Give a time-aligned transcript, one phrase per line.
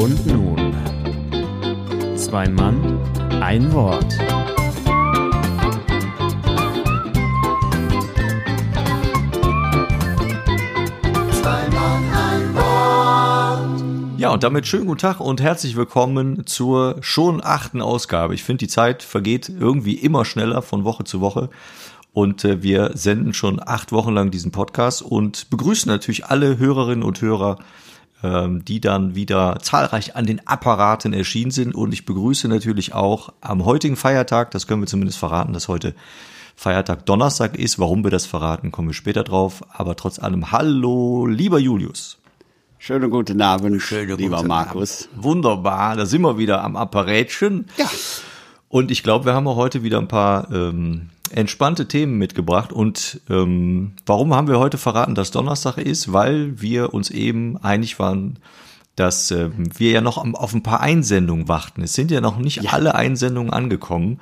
[0.00, 0.74] Und nun,
[2.16, 2.98] zwei Mann,
[3.40, 4.14] ein Wort.
[14.24, 18.34] Ja, und damit schönen guten Tag und herzlich willkommen zur schon achten Ausgabe.
[18.34, 21.50] Ich finde, die Zeit vergeht irgendwie immer schneller von Woche zu Woche.
[22.14, 27.02] Und äh, wir senden schon acht Wochen lang diesen Podcast und begrüßen natürlich alle Hörerinnen
[27.02, 27.58] und Hörer,
[28.22, 31.74] ähm, die dann wieder zahlreich an den Apparaten erschienen sind.
[31.74, 35.92] Und ich begrüße natürlich auch am heutigen Feiertag, das können wir zumindest verraten, dass heute
[36.54, 37.80] Feiertag Donnerstag ist.
[37.80, 39.64] Warum wir das verraten, kommen wir später drauf.
[39.72, 42.18] Aber trotz allem, hallo, lieber Julius.
[42.78, 45.08] Schönen guten Abend, Schönen lieber guten Markus.
[45.10, 45.24] Abend.
[45.24, 47.66] Wunderbar, da sind wir wieder am Apparätchen.
[47.76, 47.90] Ja.
[48.68, 52.72] Und ich glaube, wir haben auch heute wieder ein paar ähm, entspannte Themen mitgebracht.
[52.72, 56.12] Und ähm, warum haben wir heute verraten, dass Donnerstag ist?
[56.12, 58.38] Weil wir uns eben einig waren,
[58.96, 61.82] dass äh, wir ja noch auf ein paar Einsendungen warten.
[61.82, 64.20] Es sind ja noch nicht alle Einsendungen angekommen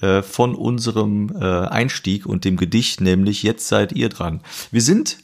[0.00, 4.40] äh, von unserem äh, Einstieg und dem Gedicht, nämlich jetzt seid ihr dran.
[4.70, 5.18] Wir sind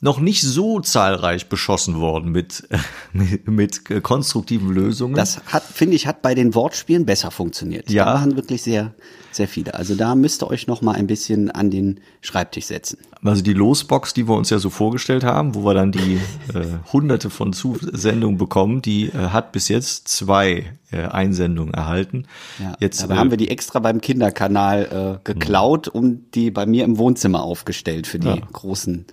[0.00, 2.68] noch nicht so zahlreich beschossen worden mit,
[3.12, 5.14] mit, mit konstruktiven Lösungen.
[5.14, 7.90] Das hat, finde ich, hat bei den Wortspielen besser funktioniert.
[7.90, 8.04] Ja.
[8.04, 8.94] Da waren wirklich sehr,
[9.32, 9.74] sehr viele.
[9.74, 12.98] Also da müsst ihr euch noch mal ein bisschen an den Schreibtisch setzen.
[13.24, 16.20] Also die Losbox, die wir uns ja so vorgestellt haben, wo wir dann die
[16.54, 22.26] äh, hunderte von Zusendungen bekommen, die äh, hat bis jetzt zwei äh, Einsendungen erhalten.
[22.60, 22.76] Ja.
[22.78, 26.84] Jetzt Dabei äh, haben wir die extra beim Kinderkanal äh, geklaut und die bei mir
[26.84, 28.36] im Wohnzimmer aufgestellt für die Ja.
[28.52, 29.06] großen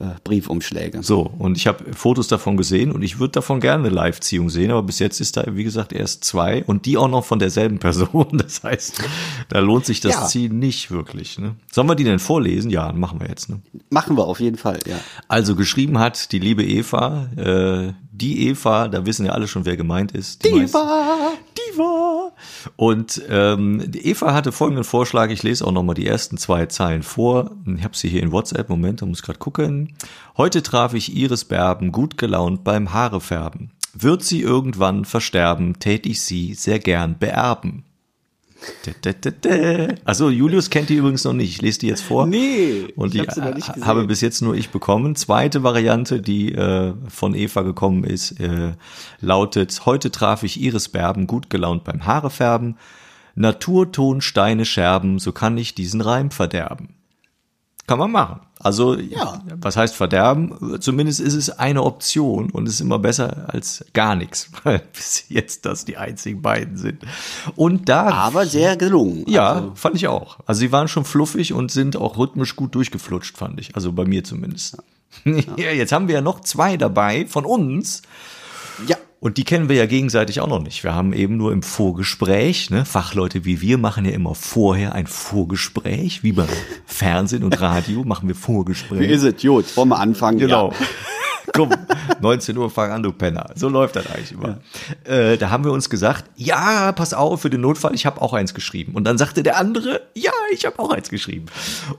[0.00, 1.02] äh, Briefumschläge.
[1.02, 4.70] so und ich habe Fotos davon gesehen und ich würde davon gerne eine Live-Ziehung sehen,
[4.70, 7.78] aber bis jetzt ist da wie gesagt erst zwei und die auch noch von derselben
[7.84, 8.26] Person.
[8.38, 9.02] Das heißt,
[9.48, 10.26] da lohnt sich das Ja.
[10.26, 11.38] Ziehen nicht wirklich.
[11.38, 11.56] Ne?
[11.72, 12.70] Sollen wir die denn vorlesen?
[12.70, 13.48] Ja, machen wir jetzt.
[13.48, 13.60] Ne?
[13.90, 14.96] Machen wir auf jeden Fall, ja.
[15.28, 19.76] Also geschrieben hat die liebe Eva, äh, die Eva, da wissen ja alle schon, wer
[19.76, 20.44] gemeint ist.
[20.44, 20.78] Die meisten-
[21.76, 22.32] Diva.
[22.76, 25.30] Und ähm, die Eva hatte folgenden Vorschlag.
[25.30, 27.50] Ich lese auch noch mal die ersten zwei Zeilen vor.
[27.76, 28.68] Ich habe sie hier in WhatsApp.
[28.68, 29.94] Moment, da muss ich gerade gucken.
[30.36, 33.70] Heute traf ich Iris Berben gut gelaunt beim Haarefärben.
[33.92, 37.84] Wird sie irgendwann versterben, tät ich sie sehr gern beerben.
[40.04, 41.50] Also Julius kennt die übrigens noch nicht.
[41.50, 42.26] Ich lese die jetzt vor.
[42.26, 45.16] Nee, Und ich die habe bis jetzt nur ich bekommen.
[45.16, 48.72] Zweite Variante, die äh, von Eva gekommen ist, äh,
[49.20, 52.76] lautet: Heute traf ich Iris Berben gut gelaunt beim Haarefärben.
[53.34, 56.94] Naturton Steine scherben, so kann ich diesen Reim verderben.
[57.86, 58.40] Kann man machen.
[58.60, 59.42] Also, Ja.
[59.60, 60.80] was heißt verderben?
[60.80, 65.66] Zumindest ist es eine Option und ist immer besser als gar nichts, weil bis jetzt
[65.66, 67.02] das die einzigen beiden sind.
[67.56, 69.24] Und da Aber sehr gelungen.
[69.28, 70.38] ja, Also, fand ich auch.
[70.46, 73.74] Also sie waren schon fluffig und sind auch rhythmisch gut durchgeflutscht, fand ich.
[73.76, 74.78] Also bei mir zumindest.
[75.24, 75.34] Ja,
[75.70, 78.00] jetzt haben wir ja noch zwei dabei von uns.
[79.24, 79.28] Ja.
[79.28, 80.84] Und die kennen wir ja gegenseitig auch noch nicht.
[80.84, 85.06] Wir haben eben nur im Vorgespräch, ne, Fachleute wie wir machen ja immer vorher ein
[85.06, 86.48] Vorgespräch, wie beim
[86.84, 89.00] Fernsehen und Radio machen wir Vorgespräch.
[89.00, 89.42] Wie ist es?
[89.42, 90.38] Gut, wollen wir anfangen?
[90.38, 90.70] Genau.
[90.70, 90.76] Ja.
[91.52, 91.70] Komm,
[92.20, 93.50] 19 Uhr fang an, du Penner.
[93.54, 94.60] So läuft das eigentlich immer.
[95.04, 98.32] Äh, da haben wir uns gesagt, ja, pass auf, für den Notfall, ich habe auch
[98.32, 98.94] eins geschrieben.
[98.94, 101.46] Und dann sagte der andere, ja, ich habe auch eins geschrieben.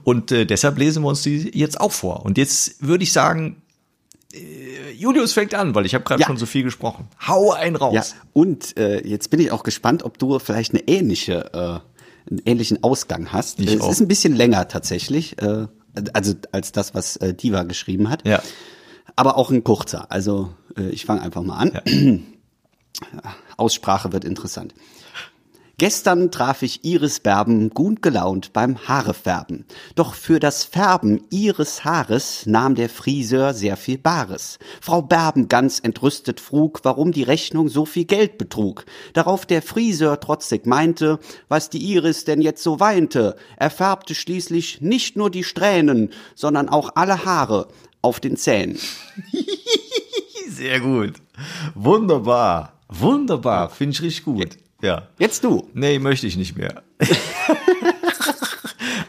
[0.04, 2.26] Und äh, deshalb lesen wir uns die jetzt auch vor.
[2.26, 3.62] Und jetzt würde ich sagen,
[4.96, 6.28] Julius fängt an, weil ich habe gerade Ja.
[6.28, 7.08] schon so viel gesprochen.
[7.28, 7.94] Hau einen raus.
[7.94, 8.04] Ja,
[8.34, 12.84] und äh, jetzt bin ich auch gespannt, ob du vielleicht eine ähnliche, äh, einen ähnlichen
[12.84, 13.60] Ausgang hast.
[13.60, 13.92] Ich es auch.
[13.92, 15.68] ist ein bisschen länger tatsächlich, äh,
[16.14, 18.26] also als das, was äh, Diva geschrieben hat.
[18.28, 18.42] Ja.
[19.16, 20.12] Aber auch ein kurzer.
[20.12, 21.80] Also äh, ich fange einfach mal an.
[23.58, 24.74] Aussprache wird interessant.
[25.78, 29.66] Gestern traf ich Iris Berben gut gelaunt beim Haarefärben.
[29.96, 34.58] Doch für das Färben ihres Haares nahm der Friseur sehr viel Bares.
[34.80, 38.86] Frau Berben ganz entrüstet frug, warum die Rechnung so viel Geld betrug.
[39.12, 41.20] Darauf der Friseur trotzig meinte,
[41.50, 43.36] was die Iris denn jetzt so weinte.
[43.58, 47.68] Er färbte schließlich nicht nur die Strähnen, sondern auch alle Haare
[48.02, 48.80] auf den Zähnen.
[50.50, 51.16] Sehr gut.
[51.74, 52.80] Wunderbar.
[52.88, 53.70] Wunderbar.
[53.70, 54.58] Finde ich richtig gut.
[54.82, 55.08] Ja.
[55.18, 55.70] Jetzt du.
[55.74, 56.84] Nee, möchte ich nicht mehr.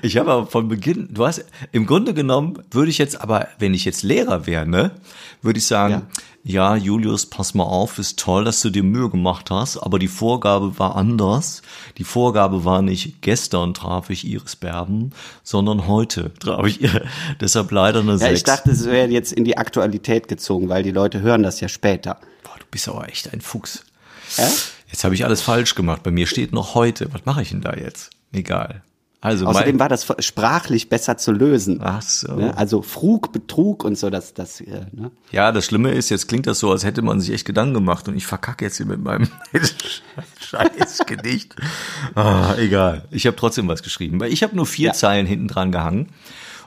[0.03, 3.75] ich habe aber von Beginn, du hast, im Grunde genommen würde ich jetzt aber, wenn
[3.75, 4.93] ich jetzt Lehrer wäre, ne,
[5.43, 6.07] würde ich sagen,
[6.45, 6.77] ja.
[6.77, 10.79] Julius, pass mal auf, ist toll, dass du dir Mühe gemacht hast, aber die Vorgabe
[10.79, 11.63] war anders.
[11.99, 15.11] Die Vorgabe war nicht, gestern traf ich Iris Berben,
[15.43, 17.05] sondern heute traf ich ihr.
[17.41, 18.33] Deshalb leider eine Ja, 6.
[18.33, 21.69] ich dachte, es wäre jetzt in die Aktualität gezogen, weil die Leute hören das ja
[21.69, 22.21] später.
[22.45, 23.85] Boah, du bist aber echt ein Fuchs.
[24.37, 24.49] Ja?
[24.88, 26.03] Jetzt habe ich alles falsch gemacht.
[26.03, 27.12] Bei mir steht noch heute.
[27.12, 28.11] Was mache ich denn da jetzt?
[28.33, 28.83] Egal.
[29.21, 31.81] Also Außerdem war das sprachlich besser zu lösen.
[31.83, 32.35] Ach so.
[32.35, 32.56] Ne?
[32.56, 35.11] Also Frug, Betrug und so, das, das, äh, ne?
[35.33, 38.06] Ja, das Schlimme ist, jetzt klingt das so, als hätte man sich echt Gedanken gemacht
[38.09, 39.29] und ich verkacke jetzt hier mit meinem
[40.41, 41.56] scheiß Gedicht.
[42.15, 43.05] Ah, egal.
[43.11, 44.21] Ich habe trotzdem was geschrieben.
[44.21, 44.93] Weil Ich habe nur vier Ja.
[44.93, 46.11] Zeilen hinten dran gehangen.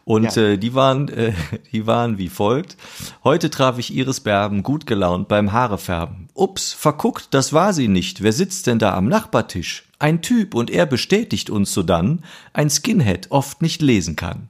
[0.09, 0.41] Und Ja.
[0.41, 1.33] äh, die waren, äh,
[1.71, 2.77] die waren wie folgt.
[3.23, 6.29] Heute traf ich Iris Berben gut gelaunt beim Haarefärben.
[6.33, 8.23] Ups, verguckt, das war sie nicht.
[8.23, 9.83] Wer sitzt denn da am Nachbartisch?
[9.99, 12.23] Ein Typ und er bestätigt uns sodann,
[12.53, 14.49] ein Skinhead oft nicht lesen kann.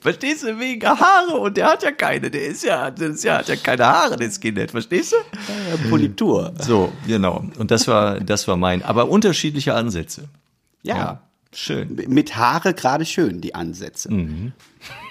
[0.00, 3.36] Verstehst du, wegen Haare und der hat ja keine, der ist ja, der ist ja,
[3.38, 5.16] hat ja keine Haare, der Skinhead, verstehst du?
[5.16, 6.54] Äh, Politur.
[6.60, 7.44] So, genau.
[7.58, 10.30] Und das war, das war mein, aber unterschiedliche Ansätze.
[10.82, 11.20] Ja.
[11.52, 11.94] Schön.
[12.08, 14.12] Mit Haare gerade schön, die Ansätze.
[14.12, 14.52] Mhm.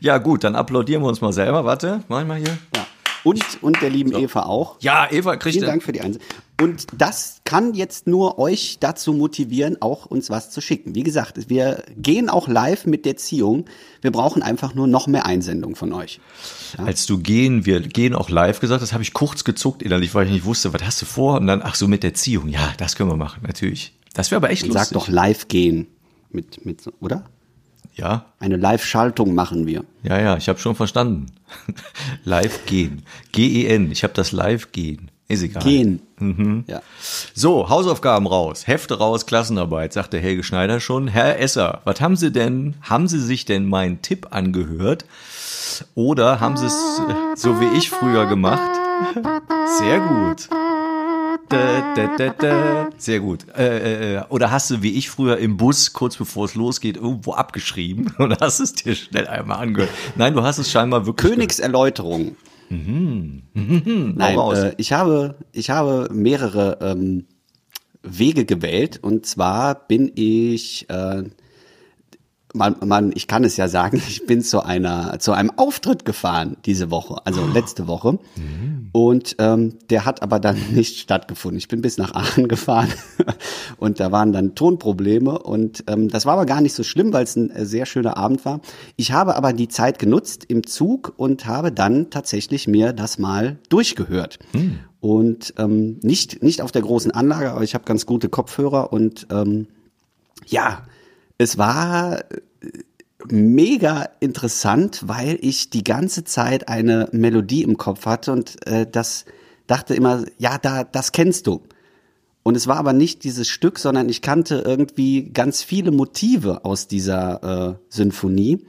[0.00, 1.64] Ja, gut, dann applaudieren wir uns mal selber.
[1.64, 2.58] Warte, mach ich mal hier.
[2.74, 2.86] Ja.
[3.22, 4.76] Und, und der lieben Eva auch.
[4.80, 6.24] Ja, Eva kriegt Vielen Dank für die Einsicht.
[6.60, 10.94] Und das kann jetzt nur euch dazu motivieren, auch uns was zu schicken.
[10.94, 13.64] Wie gesagt, wir gehen auch live mit der Ziehung.
[14.02, 16.20] Wir brauchen einfach nur noch mehr Einsendungen von euch.
[16.76, 20.26] Als du gehen, wir gehen auch live gesagt, das habe ich kurz gezuckt innerlich, weil
[20.26, 21.38] ich nicht wusste, was hast du vor?
[21.38, 22.48] Und dann, ach so, mit der Ziehung.
[22.48, 23.94] Ja, das können wir machen, natürlich.
[24.14, 24.94] Das wäre aber echt Sag lustig.
[24.94, 25.86] doch live gehen.
[26.30, 27.24] Mit, mit, oder?
[27.94, 29.84] Ja, Eine Live-Schaltung machen wir.
[30.04, 31.26] ja, ja, ich habe schon verstanden.
[32.24, 33.02] live gehen.
[33.32, 33.90] G-E-N.
[33.90, 35.10] Ich habe das live gehen.
[35.28, 35.62] Ist egal.
[35.62, 36.00] Gehen.
[36.18, 36.64] Mhm.
[36.66, 36.82] Ja.
[37.34, 41.08] So, Hausaufgaben raus, Hefte raus, Klassenarbeit, sagte Helge Schneider schon.
[41.08, 45.04] Herr Esser, was haben Sie denn, haben Sie sich denn meinen Tipp angehört?
[45.94, 48.70] Oder haben Sie es äh, so wie ich früher gemacht?
[49.78, 50.48] Sehr gut.
[52.96, 53.46] Sehr gut.
[53.56, 57.32] Äh, äh, oder hast du wie ich früher im Bus, kurz bevor es losgeht, irgendwo
[57.32, 59.90] abgeschrieben und hast es dir schnell einmal angehört?
[60.16, 61.32] Nein, du hast es scheinbar wirklich.
[61.32, 62.36] Königserläuterung.
[64.16, 64.58] Nein, raus.
[64.58, 67.26] äh, ich habe, ich habe mehrere ähm,
[68.02, 71.24] Wege gewählt und zwar bin ich, äh,
[72.52, 76.56] man, man, ich kann es ja sagen, ich bin zu einer, zu einem Auftritt gefahren
[76.64, 78.18] diese Woche, also letzte Woche.
[78.92, 81.58] Und ähm, der hat aber dann nicht stattgefunden.
[81.58, 82.88] Ich bin bis nach Aachen gefahren
[83.76, 87.24] und da waren dann Tonprobleme und ähm, das war aber gar nicht so schlimm, weil
[87.24, 88.60] es ein äh, sehr schöner Abend war.
[88.96, 93.58] Ich habe aber die Zeit genutzt im Zug und habe dann tatsächlich mir das mal
[93.68, 94.38] durchgehört.
[95.00, 99.26] Und ähm, nicht, nicht auf der großen Anlage, aber ich habe ganz gute Kopfhörer und
[99.30, 99.68] ähm,
[100.46, 100.82] ja,
[101.40, 102.42] es war äh,
[103.30, 109.24] mega interessant, weil ich die ganze Zeit eine Melodie im Kopf hatte und äh, das
[109.66, 111.62] dachte immer, ja, da, das kennst du.
[112.42, 116.88] Und es war aber nicht dieses Stück, sondern ich kannte irgendwie ganz viele Motive aus
[116.88, 118.66] dieser äh, Sinfonie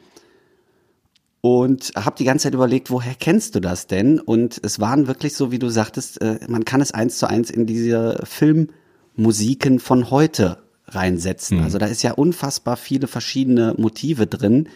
[1.41, 4.17] und habe die ganze Zeit überlegt, woher kennst du das denn?
[4.17, 7.49] Und es waren wirklich so, wie du sagtest, äh, man kann es eins zu eins
[7.49, 11.59] in diese Filmmusiken von heute reinsetzen.
[11.63, 14.69] Also da ist ja unfassbar viele verschiedene Motive drin,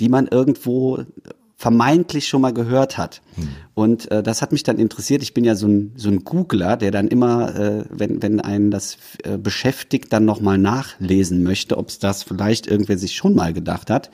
[0.00, 1.04] die man irgendwo
[1.62, 3.22] vermeintlich schon mal gehört hat.
[3.74, 5.22] Und äh, das hat mich dann interessiert.
[5.22, 8.72] Ich bin ja so ein, so ein Googler, der dann immer, äh, wenn, wenn einen
[8.72, 13.52] das äh, beschäftigt, dann nochmal nachlesen möchte, ob es das vielleicht irgendwer sich schon mal
[13.52, 14.10] gedacht hat.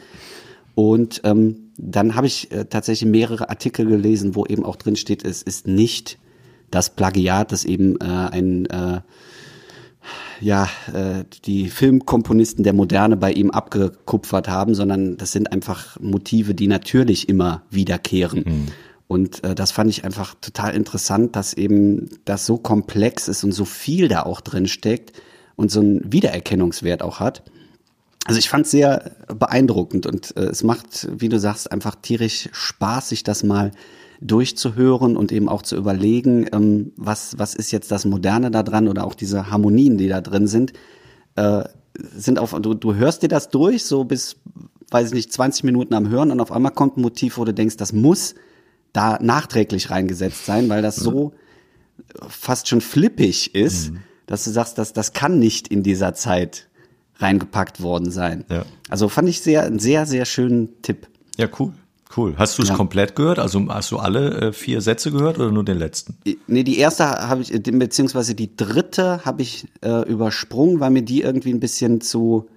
[0.75, 5.25] Und ähm, dann habe ich äh, tatsächlich mehrere Artikel gelesen, wo eben auch drin steht,
[5.25, 6.19] es ist nicht
[6.71, 9.01] das Plagiat, das eben äh, ein äh,
[10.41, 16.55] ja, äh, die Filmkomponisten der Moderne bei ihm abgekupfert haben, sondern das sind einfach Motive,
[16.55, 18.43] die natürlich immer wiederkehren.
[19.09, 23.53] Und äh, das fand ich einfach total interessant, dass eben das so komplex ist und
[23.53, 25.13] so viel da auch drin steckt
[25.57, 27.43] und so einen Wiedererkennungswert auch hat.
[28.27, 32.51] Also ich fand es sehr beeindruckend und äh, es macht, wie du sagst, einfach tierisch
[32.53, 33.71] Spaß, sich das mal
[34.21, 38.89] durchzuhören und eben auch zu überlegen, ähm, was, was ist jetzt das Moderne da dran
[38.89, 40.73] oder auch diese Harmonien, die da drin sind,
[41.37, 44.37] äh, sind auf, du, du hörst dir das durch, so bis,
[44.91, 47.55] weiß ich nicht, 20 Minuten am Hören und auf einmal kommt ein Motiv, wo du
[47.55, 48.35] denkst, das muss
[48.93, 51.33] da nachträglich reingesetzt sein, weil das so
[52.29, 53.93] fast schon flippig ist,
[54.27, 56.69] dass du sagst, dass das kann nicht in dieser Zeit
[57.17, 58.45] reingepackt worden sein.
[58.51, 58.65] Ja.
[58.89, 61.09] Also fand ich sehr, einen sehr, sehr schönen Tipp.
[61.37, 61.73] Ja, cool.
[62.17, 62.35] Cool.
[62.39, 62.75] Hast du es Ja.
[62.75, 63.39] komplett gehört?
[63.39, 66.17] Also hast du alle äh, vier Sätze gehört oder nur den letzten?
[66.47, 71.21] Nee, die erste habe ich, beziehungsweise die dritte habe ich äh, übersprungen, weil mir die
[71.23, 72.49] irgendwie ein bisschen zu,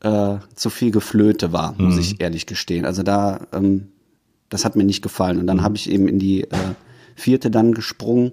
[0.00, 2.84] äh, zu viel Geflöte war, muss ich ehrlich gestehen.
[2.84, 3.88] Also da, ähm,
[4.48, 5.38] das hat mir nicht gefallen.
[5.38, 6.56] Und dann habe ich eben in die äh,
[7.14, 8.32] vierte dann gesprungen.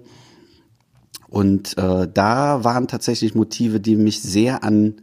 [1.28, 5.02] Und äh, da waren tatsächlich Motive, die mich sehr an,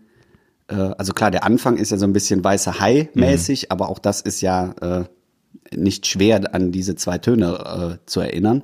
[0.68, 4.00] äh, also klar, der Anfang ist ja so ein bisschen weißer Hai mäßig, aber auch
[4.00, 5.06] das ist ja äh,
[5.74, 8.64] nicht schwer an diese zwei Töne äh, zu erinnern.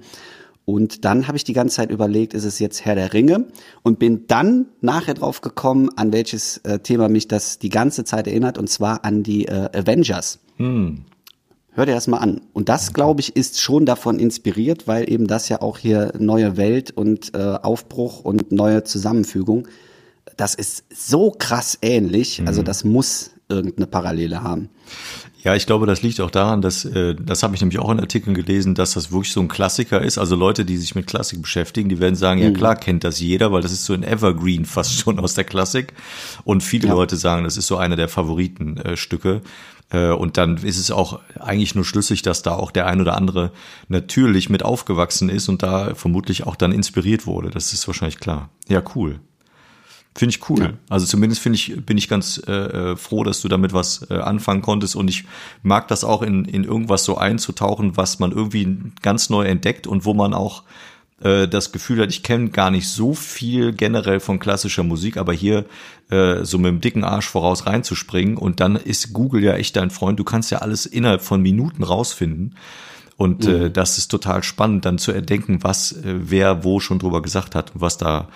[0.66, 3.48] Und dann habe ich die ganze Zeit überlegt, ist es jetzt Herr der Ringe?
[3.84, 8.28] Und bin dann nachher drauf gekommen, an welches äh, Thema mich das die ganze Zeit
[8.28, 10.40] erinnert, und zwar an die äh, Avengers.
[10.58, 11.06] Hm.
[11.74, 12.42] Hör dir das mal an.
[12.54, 16.58] Und das, glaube ich, ist schon davon inspiriert, weil eben das ja auch hier neue
[16.58, 19.68] Welt und äh, Aufbruch und neue Zusammenfügung,
[20.38, 22.44] das ist so krass ähnlich.
[22.46, 24.70] Also das muss irgendeine Parallele haben.
[25.44, 28.00] Ja, ich glaube, das liegt auch daran, dass, äh, das habe ich nämlich auch in
[28.00, 30.20] Artikeln gelesen, dass das wirklich so ein Klassiker ist.
[30.20, 33.52] Also Leute, die sich mit Klassik beschäftigen, die werden sagen, ja klar, kennt das jeder,
[33.52, 35.94] weil das ist so ein Evergreen fast schon aus der Klassik.
[36.44, 36.94] Und viele Ja.
[36.94, 39.42] Leute sagen, das ist so einer der Favoritenstücke.
[39.90, 43.18] Äh, und dann ist es auch eigentlich nur schlüssig, dass da auch der ein oder
[43.18, 43.52] andere
[43.88, 47.50] natürlich mit aufgewachsen ist und da vermutlich auch dann inspiriert wurde.
[47.50, 48.50] Das ist wahrscheinlich klar.
[48.70, 49.20] Ja, cool.
[50.14, 50.62] Finde ich cool.
[50.62, 50.74] Ja.
[50.90, 54.16] Also zumindest finde ich, bin ich ganz äh, äh, froh, dass du damit was äh,
[54.16, 54.96] anfangen konntest.
[54.96, 55.24] Und ich
[55.64, 60.04] mag das auch in, in irgendwas so einzutauchen, was man irgendwie ganz neu entdeckt und
[60.04, 60.64] wo man auch
[61.22, 65.32] äh, das Gefühl hat, ich kenne gar nicht so viel generell von klassischer Musik, aber
[65.32, 65.66] hier
[66.10, 69.92] äh, so mit dem dicken Arsch voraus reinzuspringen und dann ist Google ja echt dein
[69.92, 70.20] Freund.
[70.20, 72.56] Du kannst ja alles innerhalb von Minuten rausfinden.
[73.22, 77.22] Und äh, das ist total spannend, dann zu erdenken, was äh, wer wo schon drüber
[77.22, 78.30] gesagt hat und was da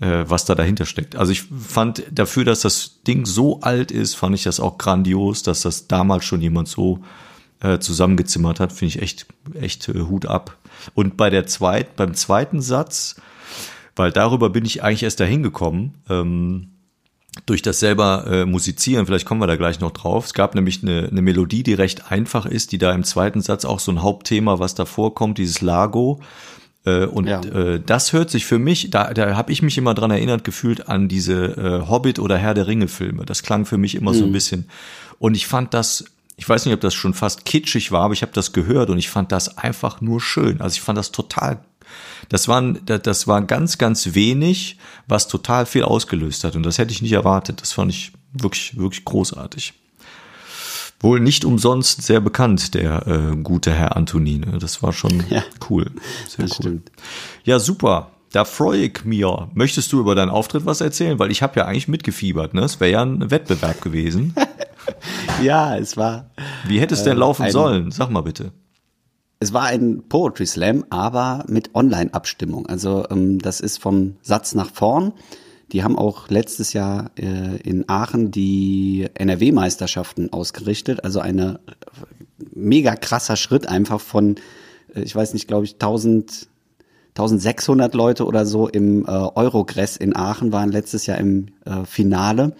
[0.00, 1.14] äh, was da dahinter steckt.
[1.14, 5.44] Also ich fand dafür, dass das Ding so alt ist, fand ich das auch grandios,
[5.44, 7.04] dass das damals schon jemand so
[7.60, 10.58] äh, zusammengezimmert hat, finde ich echt echt äh, Hut ab.
[10.94, 13.20] Und bei der zweit beim zweiten Satz,
[13.94, 15.94] weil darüber bin ich eigentlich erst dahin gekommen.
[16.10, 16.71] Ähm,
[17.46, 20.26] durch das selber äh, musizieren, vielleicht kommen wir da gleich noch drauf.
[20.26, 23.64] Es gab nämlich eine, eine Melodie, die recht einfach ist, die da im zweiten Satz
[23.64, 26.20] auch so ein Hauptthema, was da vorkommt, dieses Lago.
[26.84, 27.40] Äh, und Ja.
[27.40, 30.88] äh, das hört sich für mich, da, da habe ich mich immer dran erinnert gefühlt
[30.88, 33.24] an diese äh, Hobbit oder Herr der Ringe Filme.
[33.24, 34.68] Das klang für mich immer so ein bisschen.
[35.18, 36.04] Und ich fand das,
[36.36, 38.98] ich weiß nicht, ob das schon fast kitschig war, aber ich habe das gehört und
[38.98, 40.60] ich fand das einfach nur schön.
[40.60, 41.60] Also ich fand das total
[42.28, 46.56] das waren, da- das war ganz, ganz wenig, was total viel ausgelöst hat.
[46.56, 47.60] Und das hätte ich nicht erwartet.
[47.60, 49.74] Das fand ich wirklich, wirklich großartig.
[51.00, 54.58] Wohl nicht umsonst sehr bekannt, der äh, gute Herr Antonine.
[54.58, 55.42] Das war schon Ja.
[55.68, 55.90] cool.
[56.28, 56.52] Sehr cool.
[56.54, 56.92] stimmt.
[57.44, 58.12] Ja, super.
[58.30, 59.50] Da freue ich mir.
[59.52, 61.18] Möchtest du über deinen Auftritt was erzählen?
[61.18, 62.54] Weil ich habe ja eigentlich mitgefiebert.
[62.54, 62.62] Ne?
[62.62, 64.34] Es wäre ja ein Wettbewerb gewesen.
[65.42, 66.30] Ja, es war,
[66.66, 67.90] Wie hätte es denn laufen ein- sollen?
[67.92, 68.52] Sag mal bitte.
[69.42, 72.66] Es war ein Poetry Slam, aber mit Online-Abstimmung.
[72.66, 75.12] Also ähm, das ist vom Satz nach vorn.
[75.72, 81.02] Die haben auch letztes Jahr äh, in Aachen die NRW-Meisterschaften ausgerichtet.
[81.02, 81.58] Also eine
[82.54, 84.36] mega krasser Schritt einfach von,
[84.94, 86.46] äh, ich weiß nicht, glaube ich, 1000,
[87.16, 92.54] 1600 Leute oder so im äh, Eurogress in Aachen waren letztes Jahr im äh, Finale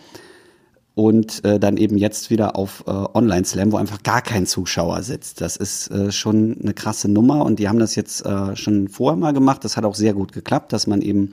[0.94, 5.02] und äh, dann eben jetzt wieder auf äh, Online Slam, wo einfach gar kein Zuschauer
[5.02, 5.40] sitzt.
[5.40, 9.16] Das ist äh, schon eine krasse Nummer und die haben das jetzt äh, schon vorher
[9.16, 9.64] mal gemacht.
[9.64, 11.32] Das hat auch sehr gut geklappt, dass man eben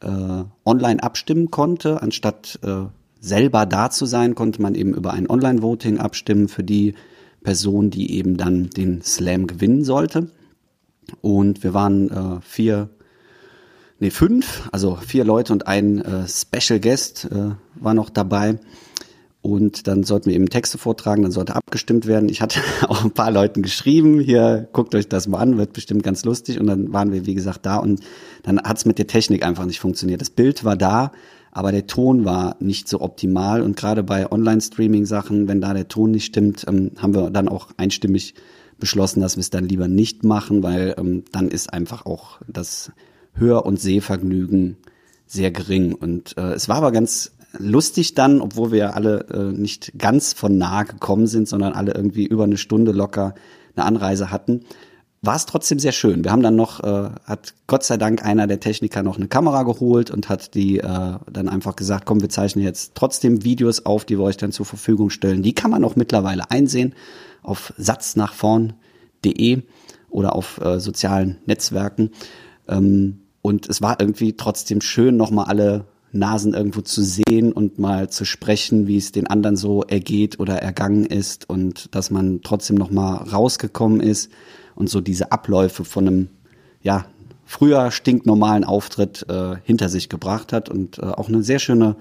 [0.00, 2.86] äh, online abstimmen konnte, anstatt äh,
[3.20, 6.94] selber da zu sein, konnte man eben über ein Online-Voting abstimmen für die
[7.42, 10.30] Person, die eben dann den Slam gewinnen sollte.
[11.20, 12.88] Und wir waren äh, vier,
[14.00, 18.58] nee, fünf, also vier Leute und ein äh, Special Guest äh, war noch dabei.
[19.46, 22.28] Und dann sollten wir eben Texte vortragen, dann sollte abgestimmt werden.
[22.28, 26.02] Ich hatte auch ein paar Leuten geschrieben, hier guckt euch das mal an, wird bestimmt
[26.02, 26.58] ganz lustig.
[26.58, 28.00] Und dann waren wir, wie gesagt, da und
[28.42, 30.20] dann hat es mit der Technik einfach nicht funktioniert.
[30.20, 31.12] Das Bild war da,
[31.52, 33.62] aber der Ton war nicht so optimal.
[33.62, 37.68] Und gerade bei Online-Streaming-Sachen, wenn da der Ton nicht stimmt, ähm, haben wir dann auch
[37.76, 38.34] einstimmig
[38.80, 42.90] beschlossen, dass wir es dann lieber nicht machen, weil ähm, dann ist einfach auch das
[43.32, 44.76] Hör- und Sehvergnügen
[45.24, 45.94] sehr gering.
[45.94, 50.58] Und äh, es war aber ganz lustig dann, obwohl wir alle äh, nicht ganz von
[50.58, 53.34] nah gekommen sind, sondern alle irgendwie über eine Stunde locker
[53.74, 54.64] eine Anreise hatten,
[55.22, 56.24] war es trotzdem sehr schön.
[56.24, 59.64] Wir haben dann noch, äh, hat Gott sei Dank einer der Techniker noch eine Kamera
[59.64, 60.82] geholt und hat die äh,
[61.30, 64.66] dann einfach gesagt, komm, wir zeichnen jetzt trotzdem Videos auf, die wir euch dann zur
[64.66, 65.42] Verfügung stellen.
[65.42, 66.94] Die kann man auch mittlerweile einsehen
[67.42, 69.62] auf satznachvorn.de
[70.10, 72.10] oder auf äh, sozialen Netzwerken.
[72.68, 78.08] Ähm, und es war irgendwie trotzdem schön, nochmal alle Nasen irgendwo zu sehen und mal
[78.10, 82.76] zu sprechen, wie es den anderen so ergeht oder ergangen ist und dass man trotzdem
[82.76, 84.30] nochmal rausgekommen ist
[84.74, 86.28] und so diese Abläufe von einem,
[86.82, 87.06] ja,
[87.44, 91.96] früher stinknormalen Auftritt äh, hinter sich gebracht hat und äh, auch eine sehr schöne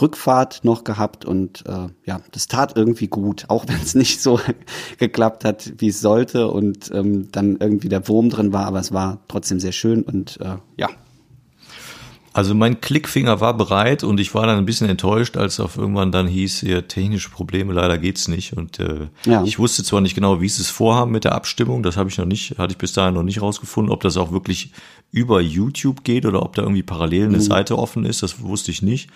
[0.00, 4.40] Rückfahrt noch gehabt und äh, ja, das tat irgendwie gut, auch wenn es nicht so
[4.98, 8.92] geklappt hat, wie es sollte und ähm, dann irgendwie der Wurm drin war, aber es
[8.92, 10.88] war trotzdem sehr schön und äh, ja,
[12.36, 16.12] Also mein Klickfinger war bereit und ich war dann ein bisschen enttäuscht, als auf irgendwann
[16.12, 18.52] dann hieß, hier technische Probleme, leider geht's nicht.
[18.52, 19.42] Und äh, Ja.
[19.44, 22.18] ich wusste zwar nicht genau, wie sie es vorhaben mit der Abstimmung, das habe ich
[22.18, 24.70] noch nicht, hatte ich bis dahin noch nicht rausgefunden, ob das auch wirklich
[25.12, 28.82] über YouTube geht oder ob da irgendwie parallel eine Seite offen ist, das wusste ich
[28.82, 29.08] nicht.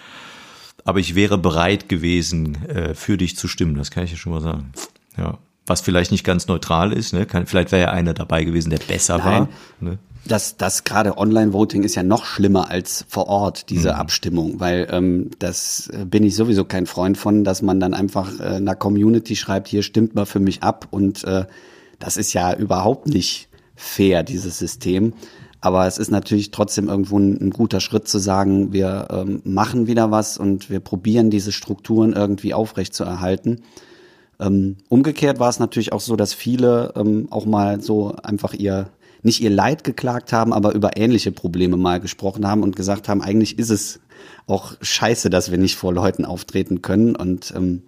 [0.86, 4.32] Aber ich wäre bereit gewesen, äh, für dich zu stimmen, das kann ich ja schon
[4.32, 4.72] mal sagen.
[5.18, 5.36] Ja.
[5.70, 7.26] Was vielleicht nicht ganz neutral ist, ne?
[7.26, 9.26] Kann, vielleicht wäre ja einer dabei gewesen, der besser Nein.
[9.26, 9.48] war.
[9.78, 9.98] Ne?
[10.26, 15.30] Das, das gerade Online-Voting ist ja noch schlimmer als vor Ort, diese Abstimmung, weil ähm,
[15.38, 19.36] das äh, bin ich sowieso kein Freund von, dass man dann einfach äh, einer Community
[19.36, 21.44] schreibt, hier stimmt mal für mich ab und äh,
[22.00, 25.12] das ist ja überhaupt nicht fair, dieses System.
[25.60, 29.86] Aber es ist natürlich trotzdem irgendwo ein, ein guter Schritt zu sagen, wir ähm, machen
[29.86, 33.50] wieder was und wir probieren diese Strukturen irgendwie aufrechtzuerhalten.
[33.50, 33.60] Ähm,
[34.88, 38.88] umgekehrt war es natürlich auch so, dass viele ähm, auch mal so einfach ihr,
[39.22, 43.20] nicht ihr Leid geklagt haben, aber über ähnliche Probleme mal gesprochen haben und gesagt haben,
[43.20, 44.00] eigentlich ist es
[44.46, 47.82] auch scheiße, dass wir nicht vor Leuten auftreten können und ähm,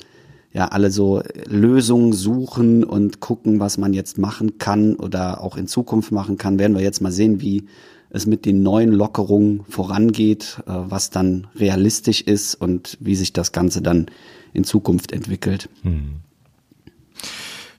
[0.53, 5.67] ja, alle so Lösungen suchen und gucken, was man jetzt machen kann oder auch in
[5.67, 6.59] Zukunft machen kann.
[6.59, 7.65] Werden wir jetzt mal sehen, wie
[8.11, 13.53] es mit den neuen Lockerungen vorangeht, äh, was dann realistisch ist und wie sich das
[13.53, 14.07] Ganze dann
[14.53, 15.71] in Zukunft entwickelt.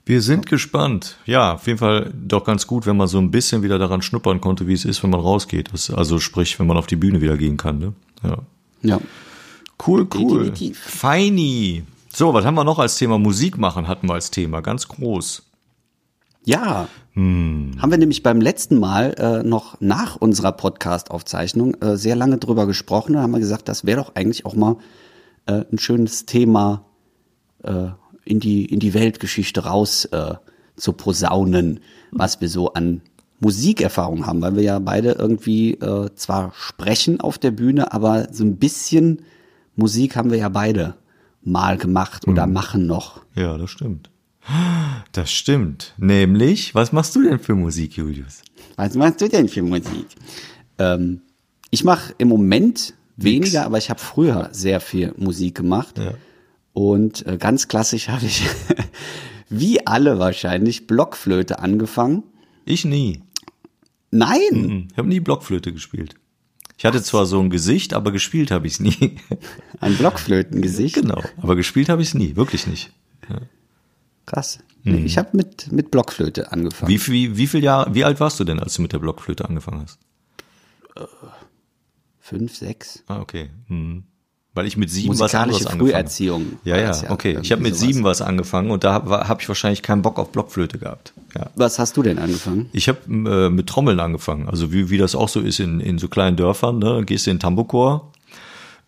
[0.05, 1.17] Wir sind gespannt.
[1.25, 4.41] Ja, auf jeden Fall doch ganz gut, wenn man so ein bisschen wieder daran schnuppern
[4.41, 5.69] konnte, wie es ist, wenn man rausgeht.
[5.93, 7.77] Also sprich, wenn man auf die Bühne wieder gehen kann.
[7.77, 7.93] Ne?
[8.23, 8.37] Ja.
[8.81, 8.99] Ja.
[9.85, 10.43] Cool, cool.
[10.43, 10.79] Definitiv.
[10.79, 11.83] Feini.
[12.13, 13.17] So, was haben wir noch als Thema?
[13.17, 15.43] Musik machen hatten wir als Thema, ganz groß.
[16.45, 16.87] Ja.
[17.13, 17.71] Hm.
[17.79, 22.67] Haben wir nämlich beim letzten Mal äh, noch nach unserer Podcast-Aufzeichnung äh, sehr lange drüber
[22.67, 23.13] gesprochen.
[23.13, 24.77] Da haben wir gesagt, das wäre doch eigentlich auch mal
[25.45, 26.85] äh, ein schönes Thema
[27.63, 27.89] äh,
[28.25, 30.35] in die in die Weltgeschichte raus äh,
[30.75, 31.79] zu posaunen,
[32.11, 33.01] was wir so an
[33.39, 38.43] Musikerfahrung haben, weil wir ja beide irgendwie äh, zwar sprechen auf der Bühne, aber so
[38.43, 39.23] ein bisschen
[39.75, 40.95] Musik haben wir ja beide
[41.43, 43.21] mal gemacht oder machen noch.
[43.35, 44.09] Ja, das stimmt.
[45.11, 45.93] Das stimmt.
[45.97, 48.41] Nämlich, was machst du denn für Musik, Julius?
[48.75, 50.07] Was machst du denn für Musik?
[50.77, 51.21] Ähm,
[51.69, 55.97] ich mache im Moment weniger, aber ich habe früher sehr viel Musik gemacht.
[55.97, 56.13] Ja.
[56.73, 58.43] Und äh, ganz klassisch habe ich,
[59.49, 62.23] wie alle wahrscheinlich, Blockflöte angefangen.
[62.65, 63.21] Ich nie.
[64.11, 66.15] Nein, Hm, Ich habe nie Blockflöte gespielt.
[66.77, 69.17] Ich hatte zwar so ein Gesicht, aber gespielt habe ich es nie.
[69.79, 70.95] ein Blockflötengesicht.
[70.95, 71.21] genau.
[71.37, 72.91] Aber gespielt habe ich es nie, wirklich nicht.
[74.25, 74.59] Krass.
[74.83, 76.91] Nee, ich habe mit, mit Blockflöte angefangen.
[76.91, 79.45] Wie, wie, wie viel Jahr, wie alt warst du denn, als du mit der Blockflöte
[79.45, 79.97] angefangen hast?
[82.19, 83.03] Fünf, sechs?
[83.07, 83.49] Ah, okay.
[83.67, 84.03] Hm.
[84.55, 86.45] Weil ich mit sieben was anderes angefangen Früherziehung.
[86.63, 87.39] Ja, ja, das okay.
[87.41, 87.87] Ich habe mit sowas.
[87.87, 91.13] sieben was angefangen und da habe hab ich wahrscheinlich keinen Bock auf Blockflöte gehabt.
[91.35, 91.49] Ja.
[91.55, 92.69] Was hast du denn angefangen?
[92.71, 94.47] Ich habe äh, mit Trommeln angefangen.
[94.47, 96.77] Also wie, wie das auch so ist in, in so kleinen Dörfern.
[96.77, 97.03] Ne?
[97.03, 98.11] Gehst du in den Tambourchor.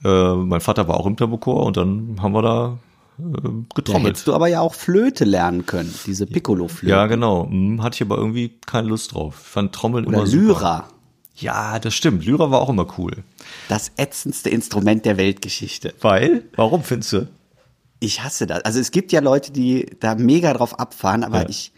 [0.03, 2.77] Äh, mein Vater war auch im Tambourchor und dann haben wir da
[3.17, 4.05] äh, Da getrommelt.
[4.09, 6.91] hättest du aber ja auch Flöte lernen können, diese Piccolo-Flöte.
[6.95, 7.47] Ja, genau.
[7.49, 9.37] Hm, hatte ich aber irgendwie keine Lust drauf.
[9.41, 10.87] Ich fand Trommeln Oder immer super.
[11.35, 12.25] Ja, das stimmt.
[12.25, 13.23] Lyra war auch immer cool.
[13.67, 15.93] Das ätzendste Instrument der Weltgeschichte.
[16.01, 16.45] Weil?
[16.55, 17.27] Warum findest du?
[17.99, 18.63] Ich hasse das.
[18.63, 21.49] Also es gibt ja Leute, die da mega drauf abfahren, aber Ja.
[21.49, 21.71] ich,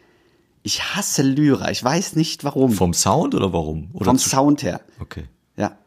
[0.63, 1.71] ich hasse Lyra.
[1.71, 2.71] Ich weiß nicht warum.
[2.71, 3.89] Vom Sound oder warum?
[3.93, 4.81] Oder Vom Sound her.
[4.99, 5.23] Okay.
[5.55, 5.77] Ja.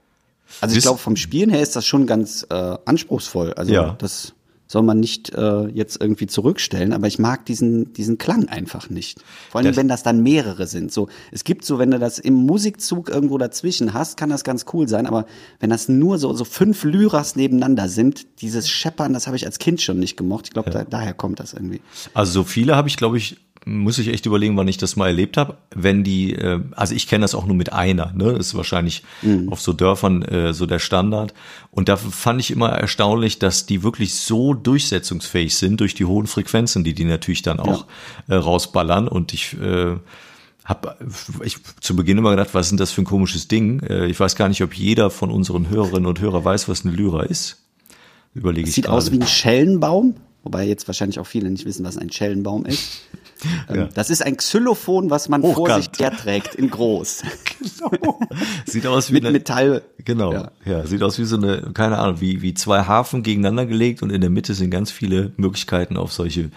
[0.60, 3.52] Also ich Wisst- glaube, vom Spielen her ist das schon ganz äh, anspruchsvoll.
[3.54, 3.94] Also Ja.
[3.98, 4.32] das
[4.70, 9.18] soll man nicht äh, jetzt irgendwie zurückstellen, aber ich mag diesen, diesen Klang einfach nicht.
[9.50, 10.92] Vor allem, Das- wenn das dann mehrere sind.
[10.92, 14.66] So, es gibt so, wenn du das im Musikzug irgendwo dazwischen hast, kann das ganz
[14.72, 15.26] cool sein, aber
[15.58, 19.58] wenn das nur so, so fünf Lyras nebeneinander sind, dieses Scheppern, das habe ich als
[19.58, 20.44] Kind schon nicht gemocht.
[20.46, 21.80] Ich glaube, da, daher kommt das irgendwie.
[22.14, 25.08] Also so viele habe ich, glaube ich, muss ich echt überlegen, wann ich das mal
[25.08, 25.58] erlebt habe.
[25.74, 28.32] Wenn die, äh, also ich kenne das auch nur mit einer, ne?
[28.32, 29.02] Das ist wahrscheinlich
[29.48, 31.34] auf so Dörfern äh, so der Standard.
[31.70, 36.26] Und da fand ich immer erstaunlich, dass die wirklich so durchsetzungsfähig sind durch die hohen
[36.26, 37.86] Frequenzen, die die natürlich dann auch
[38.28, 39.08] äh, rausballern.
[39.08, 39.96] Und ich äh,
[40.64, 40.96] habe
[41.44, 43.80] ich zu Beginn immer gedacht, was ist denn das für ein komisches Ding?
[43.80, 46.94] Äh, ich weiß gar nicht, ob jeder von unseren Hörerinnen und Hörern weiß, was eine
[46.94, 47.58] Lyra ist.
[48.34, 48.96] Überlege ich Sieht gerade.
[48.96, 53.02] aus wie ein Schellenbaum, wobei jetzt wahrscheinlich auch viele nicht wissen, was ein Schellenbaum ist.
[53.68, 55.84] Ähm, Das ist ein Xylophon, was man vor Hochkant.
[55.84, 57.22] sich herträgt, in groß.
[58.66, 59.82] Sieht aus wie Mit eine, Metall.
[60.04, 60.50] Genau, Ja.
[60.64, 60.86] ja.
[60.86, 64.20] sieht aus wie so eine, keine Ahnung, wie, wie zwei Hafen gegeneinander gelegt und in
[64.20, 66.50] der Mitte sind ganz viele Möglichkeiten auf solche,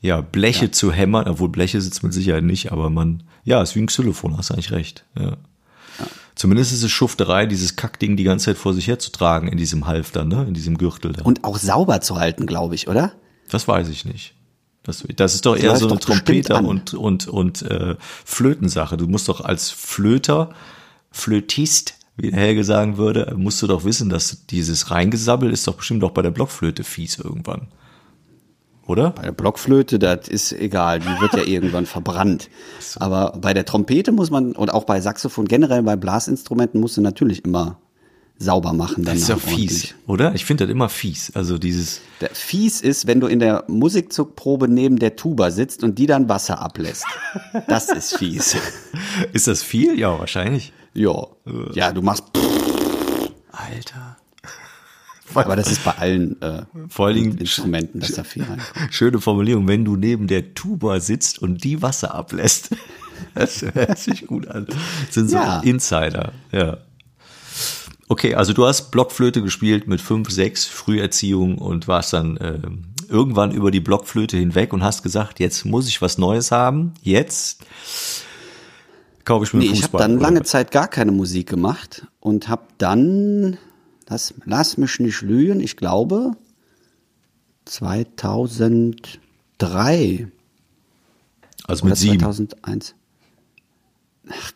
[0.00, 3.80] ja, Bleche zu hämmern, obwohl Bleche sitzt mit Sicherheit nicht, aber man, ja, ist wie
[3.80, 5.36] ein Xylophon, hast eigentlich recht, ja.
[6.34, 10.24] Zumindest ist es Schufterei, dieses Kackding die ganze Zeit vor sich herzutragen in diesem Halfter,
[10.24, 11.24] ne, in diesem Gürtel da.
[11.24, 13.10] Und auch sauber zu halten, glaube ich, oder?
[13.50, 14.34] Das weiß ich nicht.
[14.88, 18.96] Das, das ist doch eher so eine Trompeter- und, und, und äh, Flötensache.
[18.96, 20.50] Du musst doch als Flöter,
[21.10, 25.74] Flötist wie der Helge sagen würde, musst du doch wissen, dass dieses Reingesabbel ist doch
[25.74, 27.68] bestimmt auch bei der Blockflöte fies irgendwann.
[28.86, 29.10] Oder?
[29.10, 32.48] Bei der Blockflöte, das ist egal, die wird ja irgendwann verbrannt.
[32.96, 37.02] Aber bei der Trompete muss man, und auch bei Saxophon, generell bei Blasinstrumenten musst du
[37.02, 37.78] natürlich immer
[38.38, 39.04] sauber machen.
[39.04, 40.34] Das ist ja fies, oder?
[40.34, 41.32] Ich finde das immer fies.
[41.34, 45.98] Also dieses, Der fies ist, wenn du in der Musikzugprobe neben der Tuba sitzt und
[45.98, 47.04] die dann Wasser ablässt.
[47.66, 48.56] Das ist fies.
[49.32, 49.98] ist das viel?
[49.98, 50.72] Ja, wahrscheinlich.
[50.94, 51.26] Ja.
[51.74, 52.24] Ja, du machst.
[53.50, 54.16] Alter.
[55.34, 58.94] Aber das ist bei allen äh, Vor allen Dingen Instrumenten, dass da viel reinkommt.
[58.94, 62.70] schöne Formulierung, wenn du neben der Tuba sitzt und die Wasser ablässt.
[63.34, 64.66] Das hört sich gut an.
[64.66, 65.58] Das sind so Ja.
[65.60, 66.78] Insider, ja.
[68.08, 73.50] Okay, also du hast Blockflöte gespielt mit fünf, sechs Früherziehung und warst dann ähm, irgendwann
[73.52, 76.94] über die Blockflöte hinweg und hast gesagt, jetzt muss ich was Neues haben.
[77.02, 77.60] Jetzt
[79.24, 80.00] kaufe ich mir Nee, einen ich habe Fußball.
[80.08, 80.42] dann oder lange?
[80.42, 83.58] Zeit gar keine Musik gemacht und habe dann,
[84.08, 86.32] lass, lass mich nicht lügen, ich glaube
[87.66, 90.28] 2003
[91.66, 92.20] Also oder mit sieben.
[92.20, 92.94] 2001.
[94.30, 94.52] Ach,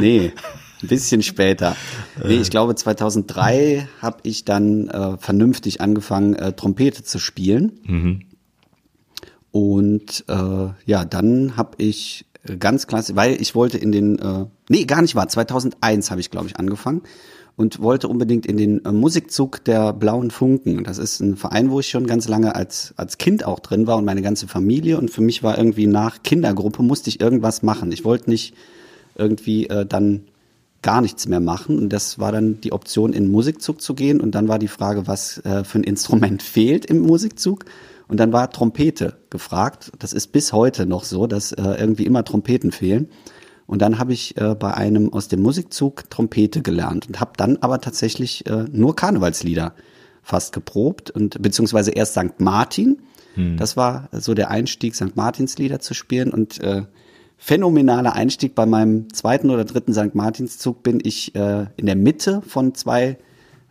[0.00, 0.32] nee,
[0.82, 1.76] ein bisschen später.
[2.22, 7.72] Nee, ich glaube 2003 habe ich dann äh, vernünftig angefangen, äh, Trompete zu spielen.
[9.50, 12.26] Und äh, ja, dann habe ich
[12.58, 16.30] ganz klasse, weil ich wollte in den, äh, nee, gar nicht wahr, 2001 habe ich,
[16.30, 17.02] glaube ich, angefangen
[17.56, 20.84] und wollte unbedingt in den äh, Musikzug der Blauen Funken.
[20.84, 23.98] Das ist ein Verein, wo ich schon ganz lange als, als Kind auch drin war
[23.98, 24.98] und meine ganze Familie.
[24.98, 27.92] Und für mich war irgendwie nach Kindergruppe musste ich irgendwas machen.
[27.92, 28.54] Ich wollte nicht
[29.16, 30.22] irgendwie äh, dann
[30.82, 31.78] gar nichts mehr machen.
[31.78, 34.20] Und das war dann die Option, in den Musikzug zu gehen.
[34.20, 37.64] Und dann war die Frage, was äh, für ein Instrument fehlt im Musikzug.
[38.08, 39.92] Und dann war Trompete gefragt.
[39.98, 43.08] Das ist bis heute noch so, dass äh, irgendwie immer Trompeten fehlen.
[43.66, 47.58] Und dann habe ich äh, bei einem aus dem Musikzug Trompete gelernt und habe dann
[47.60, 49.74] aber tatsächlich äh, nur Karnevalslieder
[50.22, 52.38] fast geprobt und beziehungsweise erst St.
[52.38, 52.98] Martin.
[53.56, 55.16] Das war so der Einstieg, St.
[55.16, 56.82] Martins Lieder zu spielen und äh,
[57.44, 60.14] phänomenaler Einstieg bei meinem zweiten oder dritten St.
[60.14, 63.18] Martinszug bin ich äh, in der Mitte von zwei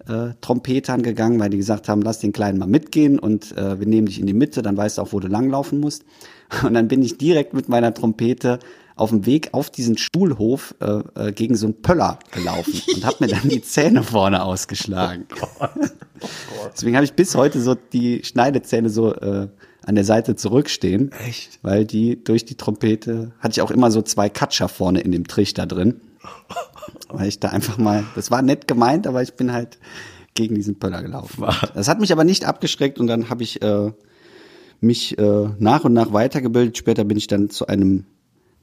[0.10, 3.88] äh, Trompetern gegangen, weil die gesagt haben, lass den Kleinen mal mitgehen und äh, wir
[3.88, 6.04] nehmen dich in die Mitte, dann weißt du auch, wo du langlaufen musst.
[6.64, 8.60] Und dann bin ich direkt mit meiner Trompete
[8.98, 13.16] auf dem Weg auf diesen Schulhof äh, äh, gegen so einen Pöller gelaufen und habe
[13.22, 15.28] mir dann die Zähne vorne ausgeschlagen.
[16.74, 19.48] Deswegen habe ich bis heute so die Schneidezähne so äh,
[19.86, 21.12] an der Seite zurückstehen.
[21.28, 21.60] Echt?
[21.62, 25.28] Weil die durch die Trompete hatte ich auch immer so zwei Katscher vorne in dem
[25.28, 26.02] Trichter drin.
[27.10, 29.80] Weil ich da einfach mal, das war nett gemeint, aber ich bin halt
[30.34, 31.46] gegen diesen Pöller gelaufen.
[31.74, 33.92] Das hat mich aber nicht abgeschreckt und dann habe ich äh,
[34.80, 36.78] mich äh, nach und nach weitergebildet.
[36.78, 38.06] Später bin ich dann zu einem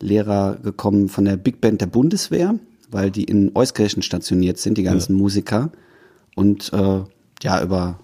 [0.01, 2.59] Lehrer gekommen von der Big Band der Bundeswehr,
[2.91, 5.71] weil die in Euskirchen stationiert sind, die ganzen Musiker.
[6.35, 7.03] Und äh,
[7.43, 7.99] ja, über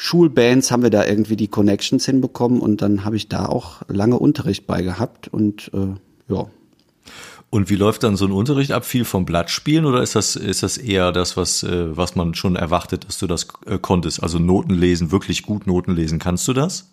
[0.00, 4.16] Schulbands haben wir da irgendwie die Connections hinbekommen und dann habe ich da auch lange
[4.16, 6.46] Unterricht bei gehabt und äh, ja.
[7.50, 8.84] Und wie läuft dann so ein Unterricht ab?
[8.84, 12.34] Viel vom Blatt spielen oder ist das, ist das eher das, was, äh, was man
[12.34, 14.22] schon erwartet, dass du das äh, konntest?
[14.22, 16.20] Also Noten lesen, wirklich gut Noten lesen.
[16.20, 16.92] Kannst du das?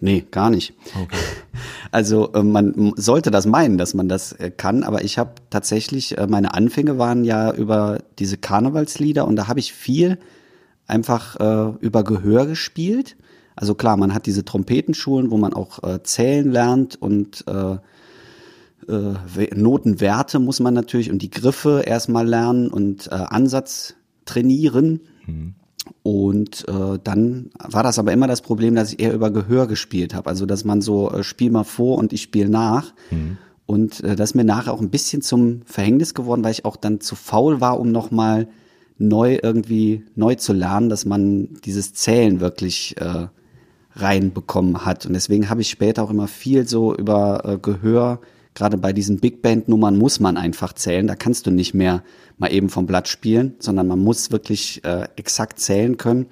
[0.00, 0.74] Nee, gar nicht.
[1.90, 6.18] Also äh, man sollte das meinen, dass man das äh, kann, aber ich habe tatsächlich,
[6.18, 10.18] äh, meine Anfänge waren ja über diese Karnevalslieder und da habe ich viel
[10.88, 13.16] einfach äh, über Gehör gespielt.
[13.54, 17.72] Also klar, man hat diese Trompetenschulen, wo man auch äh, zählen lernt und äh,
[18.92, 25.00] äh, We- Notenwerte muss man natürlich und die Griffe erstmal lernen und äh, Ansatz trainieren.
[26.02, 30.14] Und äh, dann war das aber immer das Problem, dass ich eher über Gehör gespielt
[30.14, 30.28] habe.
[30.30, 32.94] Also dass man so äh, spiel mal vor und ich spiele nach.
[33.66, 36.76] Und äh, das ist mir nachher auch ein bisschen zum Verhängnis geworden, weil ich auch
[36.76, 38.48] dann zu faul war, um nochmal
[38.98, 43.28] neu irgendwie neu zu lernen, dass man dieses Zählen wirklich äh,
[43.94, 45.06] reinbekommen hat.
[45.06, 48.20] Und deswegen habe ich später auch immer viel so über äh, Gehör,
[48.54, 51.06] gerade bei diesen Big Band Nummern muss man einfach zählen.
[51.06, 52.02] Da kannst du nicht mehr
[52.38, 56.26] mal eben vom Blatt spielen, sondern man muss wirklich äh, exakt zählen können.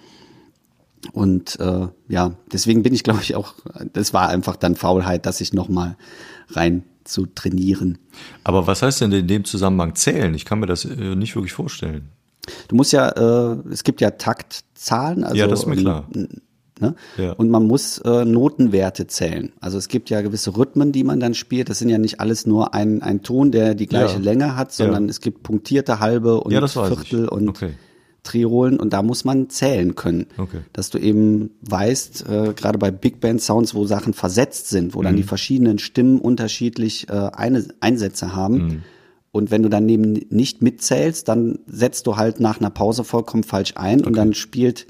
[1.13, 3.55] Und äh, ja, deswegen bin ich, glaube ich, auch,
[3.93, 5.97] das war einfach dann Faulheit, dass ich nochmal
[6.51, 7.99] rein zu trainieren.
[8.43, 10.35] Aber was heißt denn in dem Zusammenhang zählen?
[10.35, 12.09] Ich kann mir das äh, nicht wirklich vorstellen.
[12.69, 13.09] Du musst ja,
[13.53, 15.25] äh, es gibt ja Taktzahlen.
[15.25, 16.09] Also, Ja, das ist mir klar.
[16.79, 16.95] Ne?
[17.17, 17.33] Ja.
[17.33, 19.51] Und man muss äh, Notenwerte zählen.
[19.61, 21.71] Also es gibt ja gewisse Rhythmen, die man dann spielt.
[21.71, 24.23] Das sind ja nicht alles nur ein, ein Ton, der die gleiche Ja.
[24.23, 25.11] Länge hat, sondern Ja.
[25.11, 27.15] es gibt punktierte halbe und Viertel ich.
[27.33, 27.71] und Okay.
[28.25, 30.27] Triolen und da muss man zählen können.
[30.37, 30.59] Okay.
[30.73, 34.99] Dass du eben weißt, äh, gerade bei Big Band Sounds, wo Sachen versetzt sind, wo
[34.99, 35.05] Mhm.
[35.05, 38.55] dann die verschiedenen Stimmen unterschiedlich äh, eine Einsätze haben.
[38.59, 38.83] Mhm.
[39.37, 43.45] Und wenn du dann neben nicht mitzählst, dann setzt du halt nach einer Pause vollkommen
[43.45, 44.87] falsch ein und dann spielt,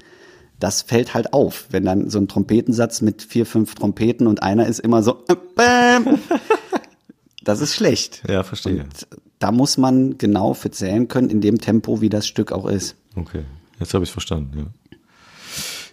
[0.57, 4.65] das fällt halt auf, wenn dann so ein Trompetensatz mit vier, fünf Trompeten und einer
[4.65, 6.19] ist immer so, äh, bäm.
[7.43, 8.23] das ist schlecht.
[8.29, 8.83] Ja, verstehe.
[8.83, 9.07] Und
[9.39, 12.95] da muss man genau für zählen können, in dem Tempo, wie das Stück auch ist.
[13.17, 13.43] Okay,
[13.81, 14.71] jetzt habe ich verstanden.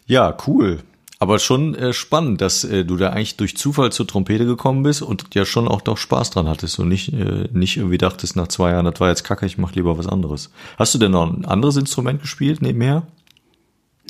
[0.06, 0.78] Ja, ja cool.
[1.24, 5.00] Aber schon äh, spannend, dass äh, du da eigentlich durch Zufall zur Trompete gekommen bist
[5.00, 8.48] und ja schon auch doch Spaß dran hattest und nicht, äh, nicht irgendwie dachtest nach
[8.48, 10.50] zwei Jahren, das war jetzt kacke, ich mach lieber was anderes.
[10.76, 13.06] Hast du denn noch ein anderes Instrument gespielt nebenher?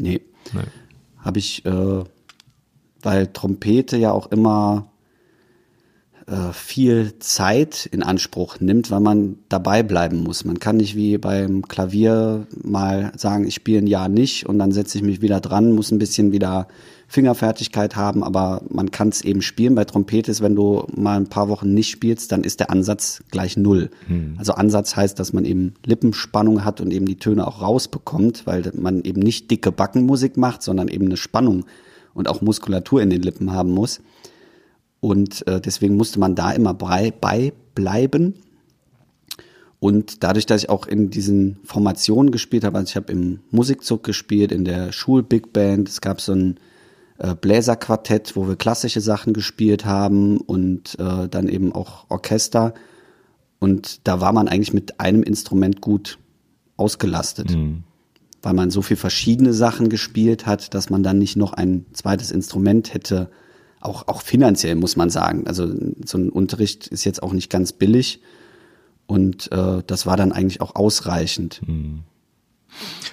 [0.00, 0.22] Nee.
[0.52, 0.62] nee.
[1.20, 2.02] Habe ich, äh,
[3.00, 4.88] weil Trompete ja auch immer
[6.26, 10.44] äh, viel Zeit in Anspruch nimmt, weil man dabei bleiben muss.
[10.44, 14.72] Man kann nicht wie beim Klavier mal sagen, ich spiele ein Jahr nicht und dann
[14.72, 16.66] setze ich mich wieder dran, muss ein bisschen wieder
[17.08, 19.74] Fingerfertigkeit haben, aber man kann es eben spielen.
[19.74, 23.22] Bei Trompete ist, wenn du mal ein paar Wochen nicht spielst, dann ist der Ansatz
[23.30, 23.90] gleich null.
[24.06, 24.34] Hm.
[24.38, 28.72] Also Ansatz heißt, dass man eben Lippenspannung hat und eben die Töne auch rausbekommt, weil
[28.74, 31.64] man eben nicht dicke Backenmusik macht, sondern eben eine Spannung
[32.14, 34.00] und auch Muskulatur in den Lippen haben muss.
[35.00, 38.34] Und äh, deswegen musste man da immer bei, bei bleiben.
[39.78, 44.02] Und dadurch, dass ich auch in diesen Formationen gespielt habe, also ich habe im Musikzug
[44.02, 46.56] gespielt, in der Schul-Big Band, es gab so ein
[47.18, 52.74] äh, Bläserquartett, wo wir klassische Sachen gespielt haben und äh, dann eben auch Orchester.
[53.58, 56.18] Und da war man eigentlich mit einem Instrument gut
[56.76, 57.84] ausgelastet, mhm.
[58.42, 62.30] weil man so viel verschiedene Sachen gespielt hat, dass man dann nicht noch ein zweites
[62.30, 63.30] Instrument hätte
[63.84, 65.46] auch, auch finanziell muss man sagen.
[65.46, 65.72] Also
[66.04, 68.20] so ein Unterricht ist jetzt auch nicht ganz billig
[69.06, 71.60] und äh, das war dann eigentlich auch ausreichend.
[71.66, 72.00] Mhm.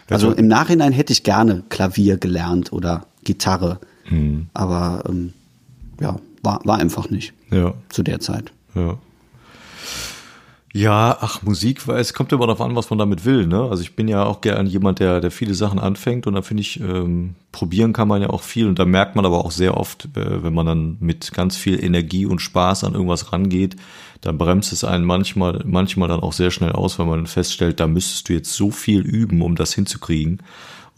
[0.10, 3.80] Also, also, im Nachhinein hätte ich gerne Klavier gelernt oder Gitarre,
[4.12, 4.48] mhm.
[4.54, 5.34] aber ähm,
[6.00, 7.74] ja, war, war einfach nicht ja.
[7.90, 8.52] zu der Zeit.
[8.76, 8.98] Ja.
[10.74, 13.46] Ja, ach, Musik, weil es kommt immer darauf an, was man damit will.
[13.46, 13.62] Ne?
[13.62, 16.62] Also ich bin ja auch gern jemand, der, der viele Sachen anfängt und da finde
[16.62, 19.76] ich, ähm, probieren kann man ja auch viel und da merkt man aber auch sehr
[19.76, 23.76] oft, äh, wenn man dann mit ganz viel Energie und Spaß an irgendwas rangeht,
[24.22, 27.88] dann bremst es einen manchmal, manchmal dann auch sehr schnell aus, weil man feststellt, da
[27.88, 30.42] müsstest du jetzt so viel üben, um das hinzukriegen.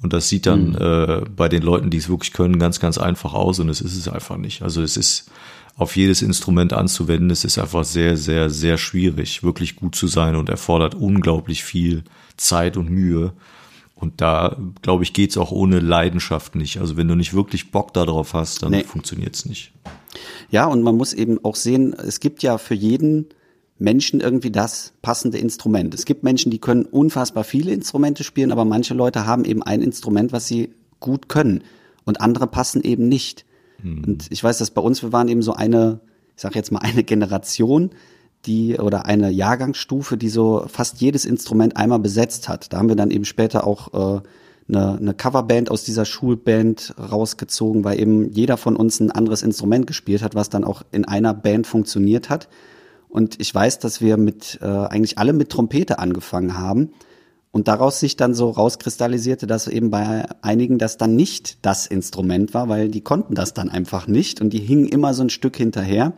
[0.03, 0.77] Und das sieht dann mhm.
[0.79, 3.95] äh, bei den Leuten, die es wirklich können, ganz, ganz einfach aus und es ist
[3.95, 4.61] es einfach nicht.
[4.61, 5.31] Also es ist
[5.75, 7.31] auf jedes Instrument anzuwenden.
[7.31, 12.03] Es ist einfach sehr, sehr, sehr schwierig, wirklich gut zu sein und erfordert unglaublich viel
[12.37, 13.33] Zeit und Mühe.
[13.95, 16.79] Und da, glaube ich, geht's auch ohne Leidenschaft nicht.
[16.79, 18.83] Also wenn du nicht wirklich Bock darauf hast, dann nee.
[18.83, 19.71] funktioniert's nicht.
[20.51, 23.27] Ja, und man muss eben auch sehen, es gibt ja für jeden
[23.83, 25.93] Menschen irgendwie das passende Instrument.
[25.93, 29.81] Es gibt Menschen, die können unfassbar viele Instrumente spielen, aber manche Leute haben eben ein
[29.81, 31.63] Instrument, was sie gut können
[32.05, 33.45] und andere passen eben nicht.
[33.83, 34.03] Mhm.
[34.05, 35.99] Und ich weiß, dass bei uns, wir waren eben so eine,
[36.33, 37.89] ich sage jetzt mal eine Generation,
[38.45, 42.71] die oder eine Jahrgangsstufe, die so fast jedes Instrument einmal besetzt hat.
[42.71, 44.21] Da haben wir dann eben später auch äh,
[44.69, 49.87] eine, eine Coverband aus dieser Schulband rausgezogen, weil eben jeder von uns ein anderes Instrument
[49.87, 52.47] gespielt hat, was dann auch in einer Band funktioniert hat.
[53.13, 56.93] Und ich weiß, dass wir mit äh, eigentlich alle mit Trompete angefangen haben
[57.51, 62.55] und daraus sich dann so rauskristallisierte, dass eben bei einigen das dann nicht das Instrument
[62.55, 65.57] war, weil die konnten das dann einfach nicht und die hingen immer so ein Stück
[65.57, 66.13] hinterher.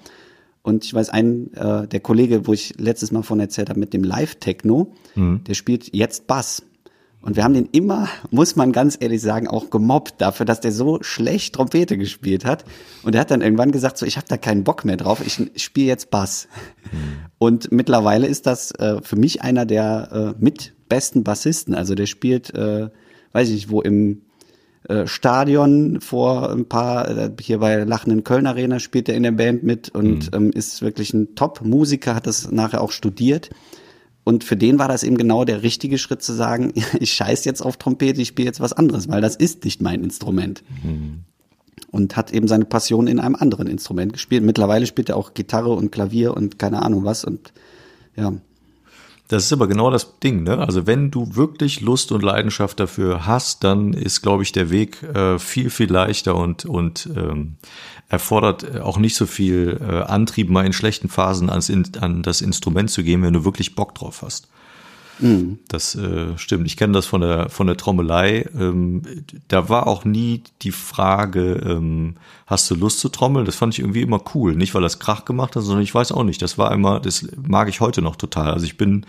[0.62, 3.92] Und ich weiß, ein äh, der Kollege, wo ich letztes Mal von erzählt habe, mit
[3.92, 5.44] dem Live-Techno, mhm.
[5.44, 6.64] der spielt jetzt Bass.
[7.26, 10.72] Und wir haben den immer, muss man ganz ehrlich sagen, auch gemobbt dafür, dass der
[10.72, 12.66] so schlecht Trompete gespielt hat.
[13.02, 15.62] Und er hat dann irgendwann gesagt, so, ich habe da keinen Bock mehr drauf, ich
[15.62, 16.48] spiele jetzt Bass.
[16.92, 16.98] Mhm.
[17.40, 21.74] Und mittlerweile ist das äh, für mich einer der äh, mit besten Bassisten.
[21.74, 22.90] Also der spielt, äh,
[23.32, 24.22] weiß ich nicht, wo im
[24.88, 29.32] äh, Stadion vor ein paar, äh, hier bei Lachenden Köln Arena spielt er in der
[29.32, 30.38] Band mit und mhm.
[30.38, 33.50] ähm, ist wirklich ein Top-Musiker, hat das nachher auch studiert.
[34.26, 37.62] Und für den war das eben genau der richtige Schritt zu sagen, ich scheiß jetzt
[37.62, 40.64] auf Trompete, ich spiele jetzt was anderes, weil das ist nicht mein Instrument.
[40.84, 41.22] Mhm.
[41.92, 44.44] Und hat eben seine Passion in einem anderen Instrument gespielt.
[44.44, 47.54] Mittlerweile spielt er auch Gitarre und Klavier und keine Ahnung was und
[48.18, 48.34] ja,
[49.28, 50.60] das ist aber genau das Ding, ne?
[50.60, 55.02] Also wenn du wirklich Lust und Leidenschaft dafür hast, dann ist, glaube ich, der Weg
[55.02, 57.56] äh, viel, viel leichter und, und ähm,
[58.08, 62.92] erfordert auch nicht so viel äh, Antrieb, mal in schlechten Phasen ans, an das Instrument
[62.92, 64.48] zu gehen, wenn du wirklich Bock drauf hast.
[65.20, 65.60] Mhm.
[65.68, 66.68] Das äh, stimmt.
[66.68, 68.50] Ich kenne das von der von der Trommelei.
[68.58, 69.02] Ähm,
[69.48, 72.16] da war auch nie die Frage, ähm,
[72.48, 73.46] hast du Lust zu trommeln?
[73.46, 74.56] Das fand ich irgendwie immer cool.
[74.56, 76.42] Nicht, weil das Krach gemacht hat, sondern ich weiß auch nicht.
[76.42, 78.52] Das war immer, das mag ich heute noch total.
[78.52, 79.06] Also ich bin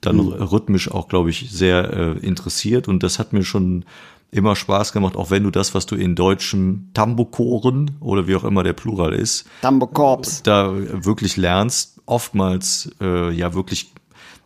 [0.00, 0.32] dann mhm.
[0.32, 3.84] rhythmisch auch, glaube ich, sehr äh, interessiert und das hat mir schon
[4.30, 8.44] immer Spaß gemacht, auch wenn du das, was du in deutschen Tambokoren oder wie auch
[8.44, 13.92] immer der Plural ist, Tambokorps, da wirklich lernst, oftmals äh, ja wirklich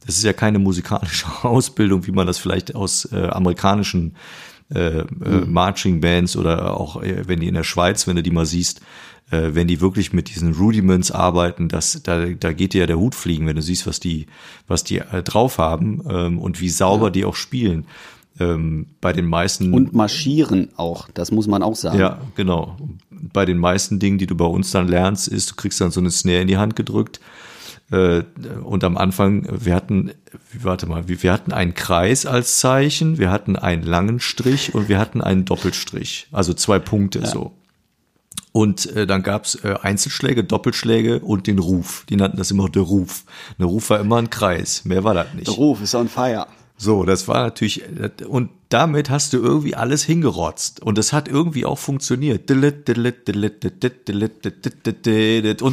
[0.07, 4.15] das ist ja keine musikalische Ausbildung, wie man das vielleicht aus äh, amerikanischen
[4.75, 5.05] äh, äh,
[5.47, 8.81] Marching Bands oder auch äh, wenn die in der Schweiz, wenn du die mal siehst,
[9.31, 12.99] äh, wenn die wirklich mit diesen Rudiments arbeiten, das, da, da geht dir ja der
[12.99, 14.27] Hut fliegen, wenn du siehst, was die,
[14.67, 17.11] was die äh, drauf haben ähm, und wie sauber ja.
[17.11, 17.87] die auch spielen.
[18.41, 19.75] Ähm, bei den meisten.
[19.75, 21.99] Und marschieren auch, das muss man auch sagen.
[21.99, 22.79] Ja, genau.
[23.11, 26.01] Bei den meisten Dingen, die du bei uns dann lernst, ist, du kriegst dann so
[26.01, 27.21] eine Snare in die Hand gedrückt.
[27.93, 28.25] Äh,
[28.65, 30.13] und am Anfang, wir hatten,
[30.59, 34.99] warte mal, wir hatten einen Kreis als Zeichen, wir hatten einen langen Strich und wir
[34.99, 36.27] hatten einen Doppelstrich.
[36.33, 37.27] Also zwei Punkte ja.
[37.27, 37.53] so.
[38.53, 42.05] Und äh, dann gab's äh, Einzelschläge, Doppelschläge und den Ruf.
[42.09, 43.25] Die nannten das immer der Ruf.
[43.59, 44.85] Der Ruf war immer ein Kreis.
[44.85, 45.47] Mehr war das nicht.
[45.47, 46.47] Der Ruf ist on fire.
[46.83, 47.81] So, das war natürlich,
[48.29, 50.83] und damit hast du irgendwie alles hingerotzt.
[50.83, 52.51] Und das hat irgendwie auch funktioniert.
[52.51, 52.65] Und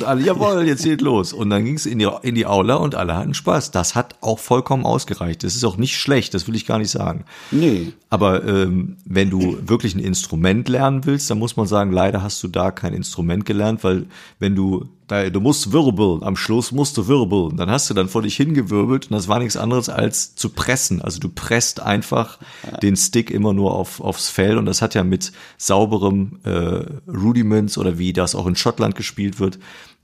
[0.04, 1.34] alle, jawohl, jetzt geht los.
[1.34, 3.72] Und dann ging es in die, in die Aula und alle hatten Spaß.
[3.72, 5.44] Das hat auch vollkommen ausgereicht.
[5.44, 7.26] Das ist auch nicht schlecht, das will ich gar nicht sagen.
[7.50, 7.94] Nee.
[8.12, 12.44] Aber ähm, wenn du wirklich ein Instrument lernen willst, dann muss man sagen, leider hast
[12.44, 14.06] du da kein Instrument gelernt, weil
[14.38, 17.58] wenn du du musst wirbeln, am Schluss musst du wirbeln.
[17.58, 21.02] Dann hast du dann vor dich hingewirbelt und das war nichts anderes als zu pressen.
[21.02, 22.78] Also du presst einfach ja.
[22.78, 27.78] den Stick immer nur auf, aufs Fell und das hat ja mit sauberem äh, Rudiments
[27.78, 29.60] oder wie das auch in Schottland gespielt wird,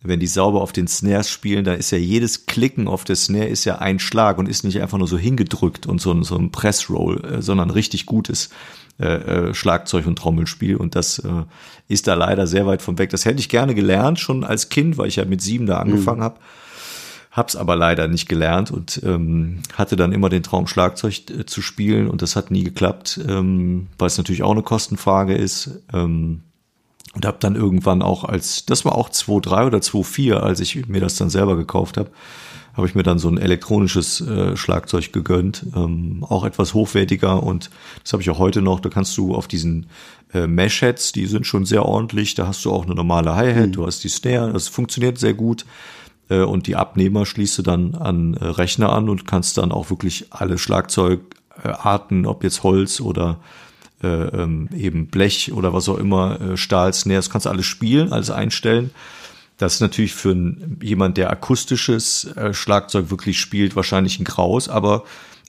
[0.07, 3.47] wenn die sauber auf den Snares spielen, da ist ja jedes Klicken auf der Snare
[3.47, 6.37] ist ja ein Schlag und ist nicht einfach nur so hingedrückt und so, ein so
[6.37, 8.49] ein Pressroll, äh, sondern richtig gutes
[8.99, 11.43] äh, äh, Schlagzeug und Trommelspiel und das äh,
[11.87, 13.09] ist da leider sehr weit von weg.
[13.09, 16.19] Das hätte ich gerne gelernt, schon als Kind, weil ich ja mit sieben da angefangen
[16.19, 16.23] mhm.
[16.23, 16.39] habe.
[17.31, 21.61] Hab's aber leider nicht gelernt und ähm, hatte dann immer den Traum, Schlagzeug äh, zu
[21.61, 25.81] spielen und das hat nie geklappt, ähm, weil es natürlich auch eine Kostenfrage ist.
[25.93, 26.43] Ähm,
[27.13, 30.99] und habe dann irgendwann auch als, das war auch 2.3 oder 2.4, als ich mir
[30.99, 32.11] das dann selber gekauft habe,
[32.75, 37.69] habe ich mir dann so ein elektronisches äh, Schlagzeug gegönnt, ähm, auch etwas hochwertiger und
[38.03, 38.79] das habe ich auch heute noch.
[38.79, 39.87] Da kannst du auf diesen
[40.33, 43.71] äh, Mesh-Heads, die sind schon sehr ordentlich, da hast du auch eine normale Hi-Hat, mhm.
[43.71, 45.65] du hast die Snare, das funktioniert sehr gut
[46.29, 49.89] äh, und die Abnehmer schließt du dann an äh, Rechner an und kannst dann auch
[49.89, 53.39] wirklich alle Schlagzeugarten, ob jetzt Holz oder
[54.03, 57.65] äh, ähm, eben Blech oder was auch immer, äh, Stahl, Snare, das kannst du alles
[57.65, 58.91] spielen, alles einstellen.
[59.57, 60.35] Das ist natürlich für
[60.81, 65.03] jemand, der akustisches äh, Schlagzeug wirklich spielt, wahrscheinlich ein Graus, aber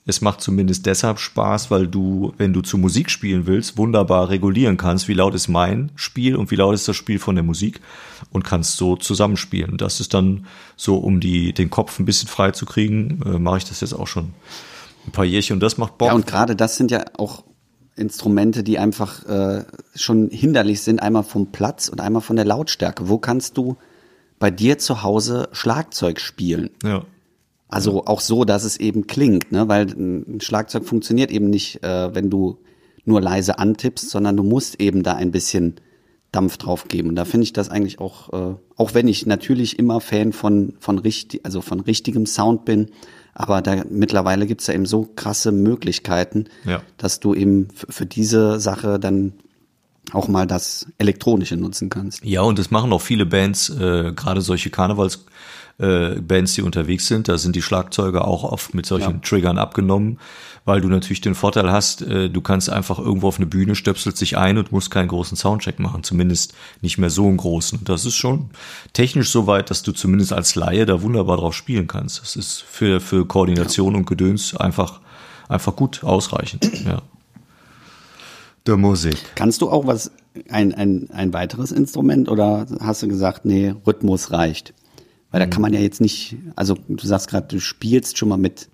[0.08, 4.76] es macht zumindest deshalb Spaß, weil du, wenn du zu Musik spielen willst, wunderbar regulieren
[4.76, 7.80] kannst, wie laut ist mein Spiel und wie laut ist das Spiel von der Musik
[8.30, 9.76] und kannst so zusammenspielen.
[9.76, 13.58] Das ist dann so, um die, den Kopf ein bisschen frei zu kriegen, äh, mache
[13.58, 14.32] ich das jetzt auch schon
[15.06, 16.08] ein paar Jährchen und das macht Bock.
[16.08, 17.42] Ja, und gerade das sind ja auch
[17.96, 19.64] Instrumente, die einfach äh,
[19.96, 23.08] schon hinderlich sind, einmal vom Platz und einmal von der Lautstärke.
[23.08, 23.76] Wo kannst du
[24.38, 26.70] bei dir zu Hause Schlagzeug spielen?
[26.84, 27.04] Ja.
[27.68, 29.68] Also auch so, dass es eben klingt, ne?
[29.68, 32.58] weil ein Schlagzeug funktioniert eben nicht, äh, wenn du
[33.04, 35.76] nur leise antippst, sondern du musst eben da ein bisschen
[36.32, 37.08] Dampf drauf geben.
[37.08, 40.74] Und da finde ich das eigentlich auch, äh, auch wenn ich natürlich immer Fan von,
[40.78, 42.90] von richtig, also von richtigem Sound bin,
[43.32, 46.82] aber da mittlerweile gibt's ja eben so krasse Möglichkeiten, ja.
[46.96, 49.34] dass du eben für diese Sache dann
[50.12, 52.24] auch mal das Elektronische nutzen kannst.
[52.24, 55.24] Ja, und das machen auch viele Bands, äh, gerade solche Karnevals
[55.78, 57.28] äh, Bands, die unterwegs sind.
[57.28, 59.18] Da sind die Schlagzeuger auch oft mit solchen ja.
[59.18, 60.18] Triggern abgenommen,
[60.64, 64.16] weil du natürlich den Vorteil hast, äh, du kannst einfach irgendwo auf eine Bühne, stöpselst
[64.16, 67.84] sich ein und musst keinen großen Soundcheck machen, zumindest nicht mehr so einen großen.
[67.84, 68.50] Das ist schon
[68.92, 72.22] technisch so weit, dass du zumindest als Laie da wunderbar drauf spielen kannst.
[72.22, 73.98] Das ist für, für Koordination ja.
[73.98, 75.00] und Gedöns einfach,
[75.48, 77.02] einfach gut ausreichend, ja.
[78.66, 79.16] Der Musik.
[79.34, 80.10] Kannst du auch was,
[80.48, 84.74] ein, ein, ein weiteres Instrument oder hast du gesagt, nee, Rhythmus reicht?
[85.30, 88.38] Weil da kann man ja jetzt nicht, also du sagst gerade, du spielst schon mal
[88.38, 88.68] mit,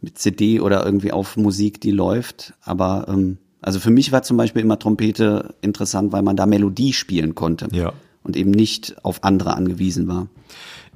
[0.00, 4.36] mit CD oder irgendwie auf Musik, die läuft, aber ähm, also für mich war zum
[4.36, 7.92] Beispiel immer Trompete interessant, weil man da Melodie spielen konnte ja.
[8.22, 10.28] und eben nicht auf andere angewiesen war.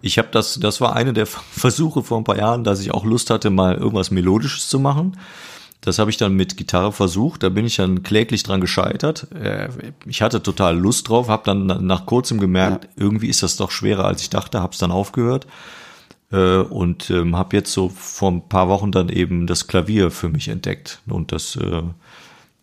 [0.01, 3.05] Ich habe das, das war eine der Versuche vor ein paar Jahren, dass ich auch
[3.05, 5.17] Lust hatte, mal irgendwas Melodisches zu machen.
[5.81, 9.29] Das habe ich dann mit Gitarre versucht, da bin ich dann kläglich dran gescheitert.
[9.33, 9.69] Äh,
[10.07, 12.91] ich hatte total Lust drauf, habe dann nach kurzem gemerkt, ja.
[12.97, 15.47] irgendwie ist das doch schwerer, als ich dachte, habe es dann aufgehört
[16.33, 20.29] äh, und ähm, habe jetzt so vor ein paar Wochen dann eben das Klavier für
[20.29, 21.83] mich entdeckt und das äh,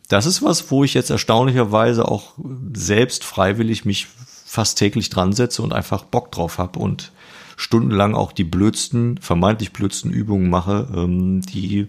[0.07, 2.33] das ist was, wo ich jetzt erstaunlicherweise auch
[2.73, 4.07] selbst freiwillig mich
[4.45, 7.11] fast täglich dran setze und einfach Bock drauf habe und
[7.57, 11.87] stundenlang auch die blödsten, vermeintlich blödsten Übungen mache, ähm, die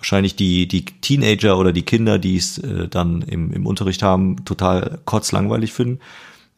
[0.00, 4.44] wahrscheinlich die, die Teenager oder die Kinder, die es äh, dann im, im Unterricht haben,
[4.46, 6.00] total kotzlangweilig finden.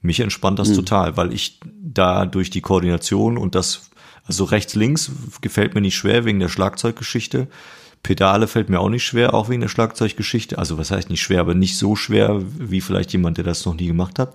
[0.00, 0.74] Mich entspannt das mhm.
[0.74, 3.90] total, weil ich da durch die Koordination und das
[4.24, 7.48] Also rechts, links gefällt mir nicht schwer wegen der Schlagzeuggeschichte.
[8.04, 10.58] Pedale fällt mir auch nicht schwer, auch wegen der Schlagzeuggeschichte.
[10.58, 13.74] Also was heißt nicht schwer, aber nicht so schwer wie vielleicht jemand, der das noch
[13.74, 14.34] nie gemacht hat.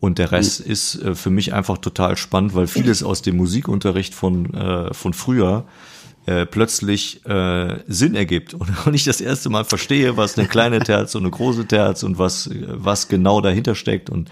[0.00, 0.72] Und der Rest mhm.
[0.72, 5.12] ist äh, für mich einfach total spannend, weil vieles aus dem Musikunterricht von, äh, von
[5.12, 5.66] früher
[6.26, 8.54] äh, plötzlich äh, Sinn ergibt
[8.86, 12.18] und, ich das erste Mal verstehe, was eine kleine Terz und eine große Terz und
[12.18, 14.30] was, was genau dahinter steckt und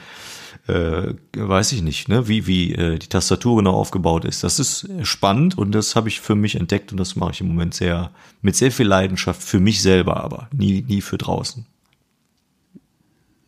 [0.69, 4.45] äh, weiß ich nicht, ne, wie, wie äh, die Tastatur genau aufgebaut ist.
[4.45, 7.49] Das ist spannend und das habe ich für mich entdeckt und das mache ich im
[7.49, 8.13] Moment sehr,
[8.43, 11.67] mit sehr viel Leidenschaft für mich selber, aber nie, nie für draußen.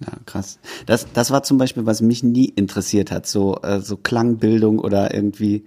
[0.01, 0.59] Ja, krass.
[0.87, 5.15] Das, das war zum Beispiel, was mich nie interessiert hat, so, äh, so Klangbildung oder
[5.15, 5.65] irgendwie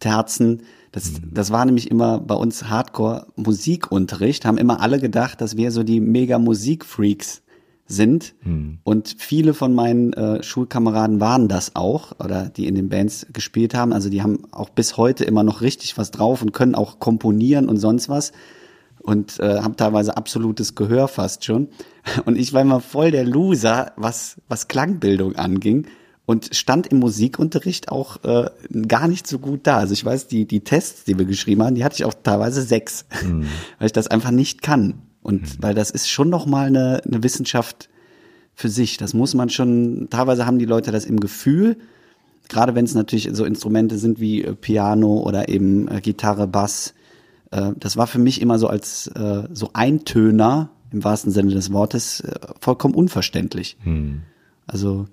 [0.00, 0.62] Terzen.
[0.92, 1.34] Das, mhm.
[1.34, 6.00] das war nämlich immer bei uns Hardcore-Musikunterricht, haben immer alle gedacht, dass wir so die
[6.00, 7.42] mega Musikfreaks
[7.88, 8.34] sind.
[8.44, 8.78] Mhm.
[8.84, 13.74] Und viele von meinen äh, Schulkameraden waren das auch, oder die in den Bands gespielt
[13.74, 13.92] haben.
[13.92, 17.68] Also die haben auch bis heute immer noch richtig was drauf und können auch komponieren
[17.68, 18.32] und sonst was.
[19.00, 21.68] Und äh, haben teilweise absolutes Gehör fast schon.
[22.26, 25.86] Und ich war immer voll der Loser, was, was Klangbildung anging.
[26.28, 28.50] Und stand im Musikunterricht auch äh,
[28.86, 29.78] gar nicht so gut da.
[29.78, 32.60] Also ich weiß, die, die Tests, die wir geschrieben haben, die hatte ich auch teilweise
[32.60, 33.46] sechs, mhm.
[33.78, 35.00] weil ich das einfach nicht kann.
[35.22, 35.62] Und mhm.
[35.62, 37.88] weil das ist schon nochmal eine, eine Wissenschaft
[38.52, 38.98] für sich.
[38.98, 41.78] Das muss man schon, teilweise haben die Leute das im Gefühl,
[42.50, 46.92] gerade wenn es natürlich so Instrumente sind wie äh, Piano oder eben äh, Gitarre, Bass.
[47.52, 51.72] Äh, das war für mich immer so als äh, so Eintöner im wahrsten Sinne des
[51.72, 53.78] Wortes äh, vollkommen unverständlich.
[53.82, 54.24] Hm.
[54.66, 55.06] Also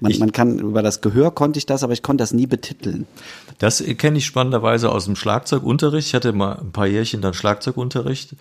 [0.00, 3.06] man, man kann über das Gehör konnte ich das, aber ich konnte das nie betiteln.
[3.58, 6.08] Das kenne ich spannenderweise aus dem Schlagzeugunterricht.
[6.08, 8.36] Ich hatte mal ein paar Jährchen dann Schlagzeugunterricht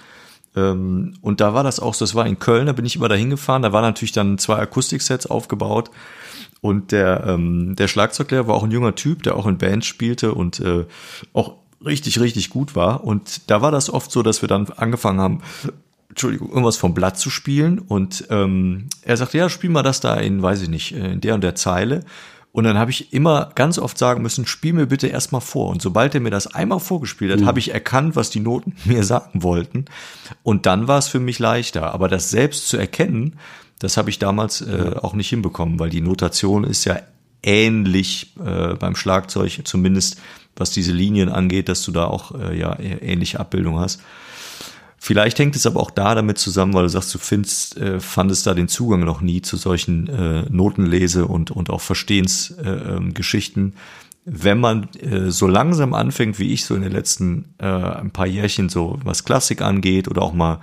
[0.55, 3.09] ähm, und da war das auch so, das war in Köln, da bin ich immer
[3.09, 5.91] dahin gefahren, da waren natürlich dann zwei Akustiksets aufgebaut
[6.61, 10.33] und der, ähm, der Schlagzeuglehrer war auch ein junger Typ, der auch in Bands spielte
[10.33, 10.85] und äh,
[11.33, 11.55] auch
[11.85, 13.03] richtig, richtig gut war.
[13.03, 15.41] Und da war das oft so, dass wir dann angefangen haben,
[16.09, 17.79] Entschuldigung, irgendwas vom Blatt zu spielen.
[17.79, 21.35] Und ähm, er sagte, ja, spiel mal das da in, weiß ich nicht, in der
[21.35, 22.03] und der Zeile.
[22.51, 25.69] Und dann habe ich immer ganz oft sagen müssen, spiel mir bitte erstmal vor.
[25.69, 27.45] Und sobald er mir das einmal vorgespielt hat, mhm.
[27.45, 29.85] habe ich erkannt, was die Noten mir sagen wollten.
[30.43, 31.93] Und dann war es für mich leichter.
[31.93, 33.35] Aber das selbst zu erkennen,
[33.77, 36.99] das habe ich damals äh, auch nicht hinbekommen, weil die Notation ist ja
[37.43, 40.19] ähnlich äh, beim Schlagzeug, zumindest
[40.55, 44.01] was diese Linien angeht, dass du da auch äh, ja ähnliche Abbildung hast.
[44.99, 48.45] Vielleicht hängt es aber auch da damit zusammen, weil du sagst, du findest, äh, fandest
[48.45, 53.63] da den Zugang noch nie zu solchen äh, Notenlese und, und auch Verstehensgeschichten.
[53.63, 53.73] Äh, ähm,
[54.25, 58.27] Wenn man äh, so langsam anfängt, wie ich so in den letzten äh, ein paar
[58.27, 60.59] Jährchen so was Klassik angeht oder auch mal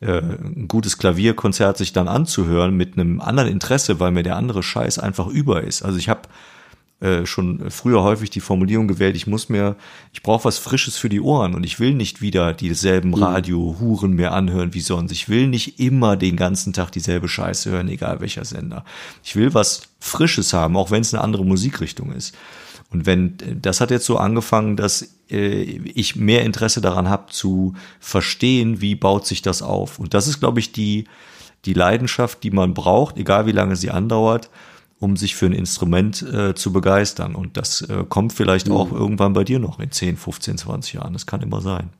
[0.00, 4.62] äh, ein gutes Klavierkonzert sich dann anzuhören mit einem anderen Interesse, weil mir der andere
[4.62, 5.82] Scheiß einfach über ist.
[5.82, 6.22] Also ich habe
[7.00, 9.76] äh, schon früher häufig die Formulierung gewählt, ich muss mir,
[10.12, 13.22] ich brauche was Frisches für die Ohren und ich will nicht wieder dieselben mhm.
[13.22, 15.10] Radio-Huren mehr anhören wie sonst.
[15.10, 18.84] Ich will nicht immer den ganzen Tag dieselbe Scheiße hören, egal welcher Sender.
[19.24, 22.36] Ich will was Frisches haben, auch wenn es eine andere Musikrichtung ist.
[22.90, 27.74] Und wenn, das hat jetzt so angefangen, dass äh, ich mehr Interesse daran habe zu
[28.00, 29.98] verstehen, wie baut sich das auf.
[29.98, 31.04] Und das ist, glaube ich, die,
[31.64, 34.50] die Leidenschaft, die man braucht, egal wie lange sie andauert,
[35.00, 37.34] um sich für ein Instrument äh, zu begeistern.
[37.34, 38.74] Und das äh, kommt vielleicht mhm.
[38.74, 41.14] auch irgendwann bei dir noch in 10, 15, 20 Jahren.
[41.14, 41.90] Das kann immer sein.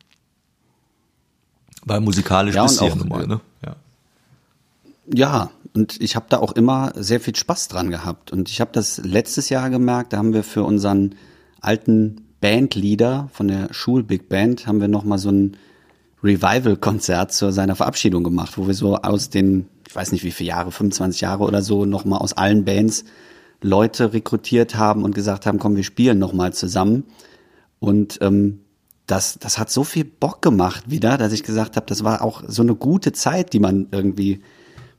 [1.84, 3.40] Weil musikalisch ja, bist du ja nun mal, ne?
[3.64, 3.76] Ja.
[5.12, 8.32] Ja, und ich habe da auch immer sehr viel Spaß dran gehabt.
[8.32, 11.14] Und ich habe das letztes Jahr gemerkt, da haben wir für unseren
[11.60, 15.56] alten Bandleader von der Schul Big Band, haben wir nochmal so ein
[16.22, 20.50] Revival-Konzert zu seiner Verabschiedung gemacht, wo wir so aus den ich weiß nicht wie viele
[20.50, 23.04] Jahre, 25 Jahre oder so, nochmal aus allen Bands
[23.60, 27.06] Leute rekrutiert haben und gesagt haben, komm, wir spielen nochmal zusammen.
[27.80, 28.60] Und ähm,
[29.08, 32.44] das, das hat so viel Bock gemacht wieder, dass ich gesagt habe, das war auch
[32.46, 34.42] so eine gute Zeit, die man irgendwie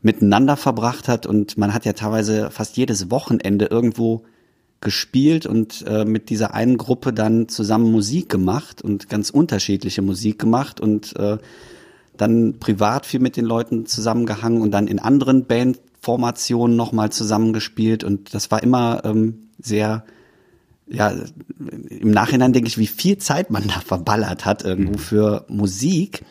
[0.02, 1.26] miteinander verbracht hat.
[1.26, 4.26] Und man hat ja teilweise fast jedes Wochenende irgendwo
[4.82, 10.38] gespielt und äh, mit dieser einen Gruppe dann zusammen Musik gemacht und ganz unterschiedliche Musik
[10.38, 11.38] gemacht und äh,
[12.22, 18.34] dann privat viel mit den Leuten zusammengehangen und dann in anderen Bandformationen nochmal zusammengespielt und
[18.34, 20.05] das war immer ähm, sehr,
[20.88, 21.13] ja,
[21.89, 24.99] im Nachhinein denke ich, wie viel Zeit man da verballert hat irgendwo mhm.
[24.99, 26.24] für Musik.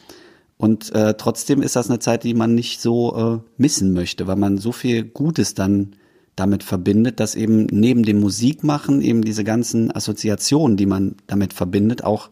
[0.57, 4.37] Und äh, trotzdem ist das eine Zeit, die man nicht so äh, missen möchte, weil
[4.37, 5.97] man so viel Gutes dann
[6.37, 12.05] damit verbindet, dass eben neben dem Musikmachen eben diese ganzen Assoziationen, die man damit verbindet,
[12.05, 12.29] auch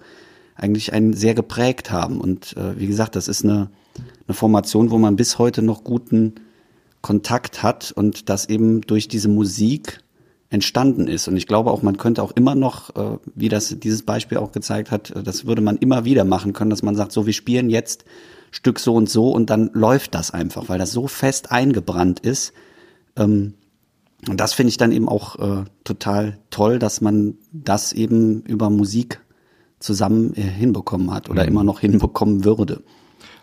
[0.58, 2.20] eigentlich einen sehr geprägt haben.
[2.20, 3.70] Und äh, wie gesagt, das ist eine,
[4.26, 6.34] eine Formation, wo man bis heute noch guten
[7.00, 10.00] Kontakt hat und das eben durch diese Musik
[10.50, 11.28] entstanden ist.
[11.28, 14.50] Und ich glaube auch, man könnte auch immer noch, äh, wie das dieses Beispiel auch
[14.52, 17.32] gezeigt hat, äh, das würde man immer wieder machen können, dass man sagt, so wir
[17.32, 18.04] spielen jetzt
[18.50, 22.52] Stück so und so und dann läuft das einfach, weil das so fest eingebrannt ist.
[23.16, 23.54] Ähm,
[24.26, 28.70] und das finde ich dann eben auch äh, total toll, dass man das eben über
[28.70, 29.20] Musik
[29.78, 31.48] zusammen äh, hinbekommen hat oder mhm.
[31.48, 32.82] immer noch hinbekommen würde.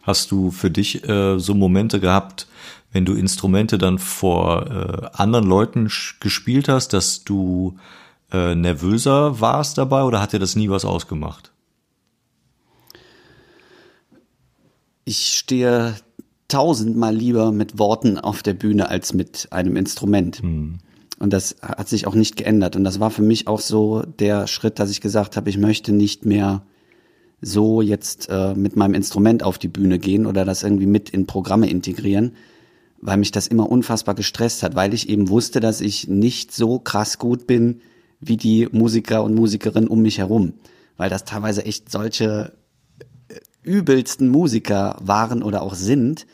[0.04, 2.48] Hast du für dich äh, so Momente gehabt,
[2.92, 7.78] wenn du Instrumente dann vor äh, anderen Leuten gespielt hast, dass du
[8.32, 11.52] äh, nervöser warst dabei oder hat dir das nie was ausgemacht?
[15.04, 15.96] Ich stehe
[16.48, 20.40] tausendmal lieber mit Worten auf der Bühne als mit einem Instrument.
[20.40, 20.80] Hm.
[21.26, 22.76] Und das hat sich auch nicht geändert.
[22.76, 25.92] Und das war für mich auch so der Schritt, dass ich gesagt habe, ich möchte
[25.92, 26.62] nicht mehr
[27.42, 31.26] so jetzt äh, mit meinem Instrument auf die Bühne gehen oder das irgendwie mit in
[31.26, 32.34] Programme integrieren,
[33.02, 36.78] weil mich das immer unfassbar gestresst hat, weil ich eben wusste, dass ich nicht so
[36.78, 37.82] krass gut bin
[38.20, 40.54] wie die Musiker und Musikerinnen um mich herum,
[40.96, 42.54] weil das teilweise echt solche
[43.30, 46.28] äh, übelsten Musiker waren oder auch sind,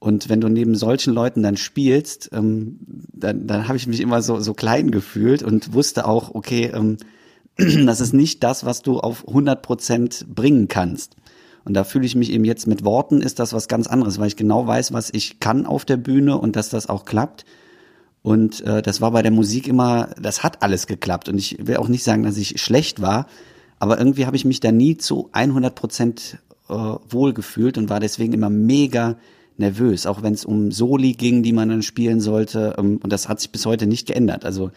[0.00, 2.78] und wenn du neben solchen Leuten dann spielst, ähm,
[3.12, 6.96] dann, dann habe ich mich immer so, so klein gefühlt und wusste auch, okay, ähm,
[7.86, 11.16] das ist nicht das, was du auf 100 Prozent bringen kannst.
[11.66, 14.28] Und da fühle ich mich eben jetzt mit Worten, ist das was ganz anderes, weil
[14.28, 17.44] ich genau weiß, was ich kann auf der Bühne und dass das auch klappt.
[18.22, 21.28] Und äh, das war bei der Musik immer, das hat alles geklappt.
[21.28, 23.26] Und ich will auch nicht sagen, dass ich schlecht war,
[23.78, 26.38] aber irgendwie habe ich mich da nie zu 100 Prozent
[26.70, 29.16] äh, wohl gefühlt und war deswegen immer mega
[29.56, 32.74] nervös, auch wenn es um Soli ging, die man dann spielen sollte.
[32.78, 34.44] Ähm, und das hat sich bis heute nicht geändert.
[34.44, 34.70] Also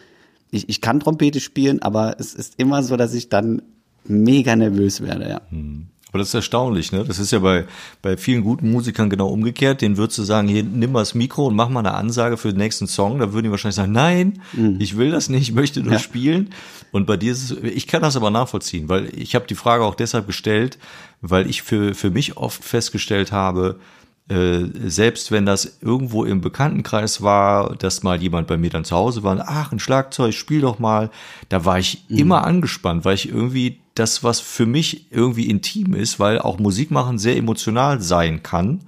[0.50, 3.62] ich, ich kann Trompete spielen, aber es ist immer so, dass ich dann
[4.04, 5.40] mega nervös werde, ja.
[5.50, 5.86] Hm.
[6.14, 7.02] Aber das ist erstaunlich, ne?
[7.04, 7.64] Das ist ja bei,
[8.00, 9.80] bei vielen guten Musikern genau umgekehrt.
[9.80, 12.50] Den würdest du sagen, hier, nimm mal das Mikro und mach mal eine Ansage für
[12.50, 13.18] den nächsten Song.
[13.18, 14.76] Da würden die wahrscheinlich sagen, nein, mhm.
[14.78, 15.98] ich will das nicht, ich möchte nur ja.
[15.98, 16.50] spielen.
[16.92, 19.82] Und bei dir ist es, ich kann das aber nachvollziehen, weil ich habe die Frage
[19.82, 20.78] auch deshalb gestellt,
[21.20, 23.80] weil ich für, für mich oft festgestellt habe,
[24.26, 29.22] selbst wenn das irgendwo im Bekanntenkreis war, dass mal jemand bei mir dann zu Hause
[29.22, 31.10] war, ach, ein Schlagzeug, spiel doch mal,
[31.50, 32.18] da war ich mhm.
[32.18, 36.90] immer angespannt, weil ich irgendwie das, was für mich irgendwie intim ist, weil auch Musik
[36.90, 38.80] machen sehr emotional sein kann.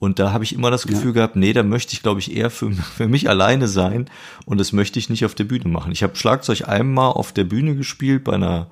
[0.00, 1.12] Und da habe ich immer das Gefühl ja.
[1.12, 4.10] gehabt, nee, da möchte ich, glaube ich, eher für, für mich alleine sein
[4.44, 5.92] und das möchte ich nicht auf der Bühne machen.
[5.92, 8.66] Ich habe Schlagzeug einmal auf der Bühne gespielt bei einer,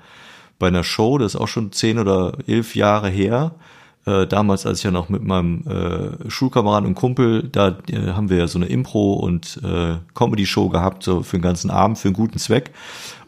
[0.58, 3.54] bei einer Show, das ist auch schon zehn oder elf Jahre her
[4.04, 8.30] äh, damals, als ich ja noch mit meinem äh, Schulkameraden und Kumpel, da äh, haben
[8.30, 12.08] wir ja so eine Impro- und äh, Comedy-Show gehabt, so für den ganzen Abend, für
[12.08, 12.72] einen guten Zweck.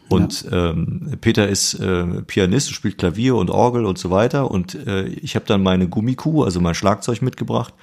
[0.09, 0.71] Und ja.
[0.71, 4.51] ähm, Peter ist äh, Pianist, spielt Klavier und Orgel und so weiter.
[4.51, 7.73] Und äh, ich habe dann meine Gummikuh, also mein Schlagzeug mitgebracht.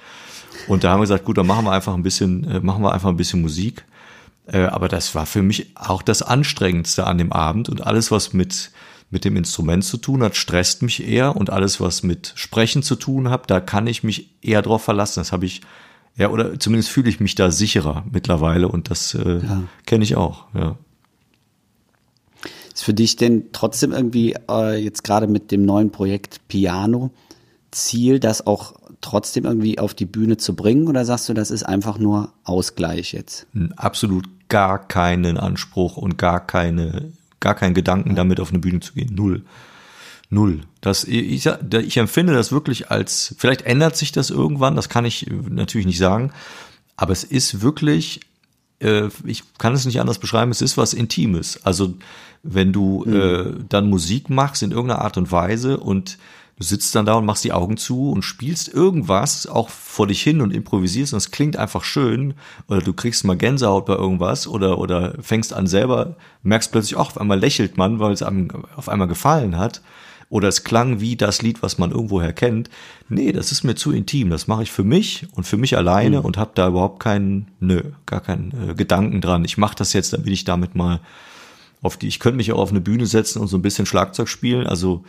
[0.67, 2.93] Und da haben wir gesagt, gut, dann machen wir einfach ein bisschen, äh, machen wir
[2.93, 3.85] einfach ein bisschen Musik.
[4.45, 8.33] Äh, aber das war für mich auch das Anstrengendste an dem Abend und alles, was
[8.33, 8.71] mit
[9.13, 12.95] mit dem Instrument zu tun hat, stresst mich eher und alles, was mit Sprechen zu
[12.95, 15.19] tun hat, da kann ich mich eher drauf verlassen.
[15.19, 15.61] Das habe ich,
[16.17, 19.63] ja, oder zumindest fühle ich mich da sicherer mittlerweile und das äh, ja.
[19.85, 20.75] kenne ich auch, ja.
[22.73, 27.11] Ist für dich denn trotzdem irgendwie äh, jetzt gerade mit dem neuen Projekt Piano
[27.69, 31.63] Ziel, das auch trotzdem irgendwie auf die Bühne zu bringen oder sagst du, das ist
[31.63, 33.45] einfach nur Ausgleich jetzt?
[33.75, 37.11] Absolut gar keinen Anspruch und gar keine
[37.43, 39.13] gar keinen Gedanken damit auf eine Bühne zu gehen.
[39.13, 39.43] Null.
[40.29, 40.61] Null.
[40.81, 45.27] Das, ich, ich empfinde das wirklich als, vielleicht ändert sich das irgendwann, das kann ich
[45.49, 46.31] natürlich nicht sagen,
[46.95, 48.21] aber es ist wirklich,
[48.79, 51.59] äh, ich kann es nicht anders beschreiben, es ist was Intimes.
[51.63, 51.93] Also
[52.41, 53.15] wenn du mhm.
[53.15, 56.17] äh, dann Musik machst in irgendeiner Art und Weise und
[56.63, 60.23] Du sitzt dann da und machst die Augen zu und spielst irgendwas auch vor dich
[60.23, 62.35] hin und improvisierst und es klingt einfach schön
[62.69, 67.07] oder du kriegst mal Gänsehaut bei irgendwas oder, oder fängst an selber, merkst plötzlich, auch
[67.09, 68.47] auf einmal lächelt man, weil es einem
[68.77, 69.81] auf einmal gefallen hat
[70.29, 72.69] oder es klang wie das Lied, was man irgendwoher kennt.
[73.09, 74.29] Nee, das ist mir zu intim.
[74.29, 76.25] Das mache ich für mich und für mich alleine mhm.
[76.25, 79.43] und habe da überhaupt keinen, nö, gar keinen äh, Gedanken dran.
[79.43, 81.01] Ich mache das jetzt, damit ich damit mal
[81.81, 84.29] auf die, ich könnte mich auch auf eine Bühne setzen und so ein bisschen Schlagzeug
[84.29, 84.65] spielen.
[84.65, 85.03] Also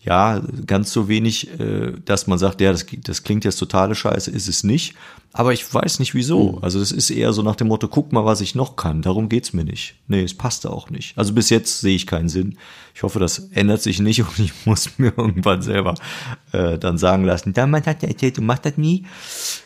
[0.00, 4.30] ja, ganz so wenig, äh, dass man sagt, ja, das, das klingt jetzt totale Scheiße,
[4.30, 4.94] ist es nicht.
[5.38, 6.54] Aber ich weiß nicht wieso.
[6.54, 6.58] Mhm.
[6.62, 9.02] Also das ist eher so nach dem Motto, guck mal, was ich noch kann.
[9.02, 9.94] Darum geht's mir nicht.
[10.08, 11.16] Nee, es passt auch nicht.
[11.16, 12.58] Also bis jetzt sehe ich keinen Sinn.
[12.92, 15.94] Ich hoffe, das ändert sich nicht und ich muss mir irgendwann selber
[16.50, 19.06] äh, dann sagen lassen, damals hat er erzählt, du machst das nie.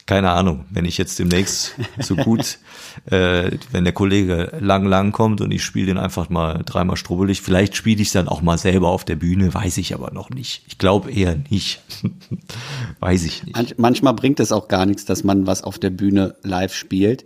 [0.05, 2.59] Keine Ahnung, wenn ich jetzt demnächst so gut,
[3.07, 7.41] äh, wenn der Kollege lang, lang kommt und ich spiele den einfach mal dreimal strubbelig,
[7.41, 10.64] vielleicht spiele ich dann auch mal selber auf der Bühne, weiß ich aber noch nicht.
[10.66, 11.81] Ich glaube eher nicht.
[13.01, 13.79] weiß ich nicht.
[13.79, 17.24] Manchmal bringt es auch gar nichts, dass man was auf der Bühne live spielt.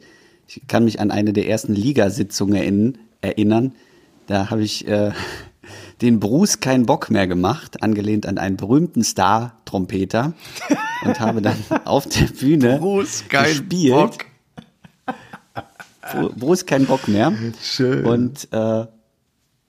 [0.49, 3.73] Ich kann mich an eine der ersten Ligasitzungen erinnern.
[4.27, 5.13] Da habe ich äh,
[6.03, 10.35] den Bruce keinen Bock mehr gemacht, angelehnt an einen berühmten Star-Trompeter
[11.05, 13.93] und habe dann auf der Bühne Bruce, kein gespielt.
[13.95, 14.15] Bock.
[16.13, 17.33] Bru- Bruce keinen Bock mehr.
[17.63, 18.05] Schön.
[18.05, 18.87] Und äh,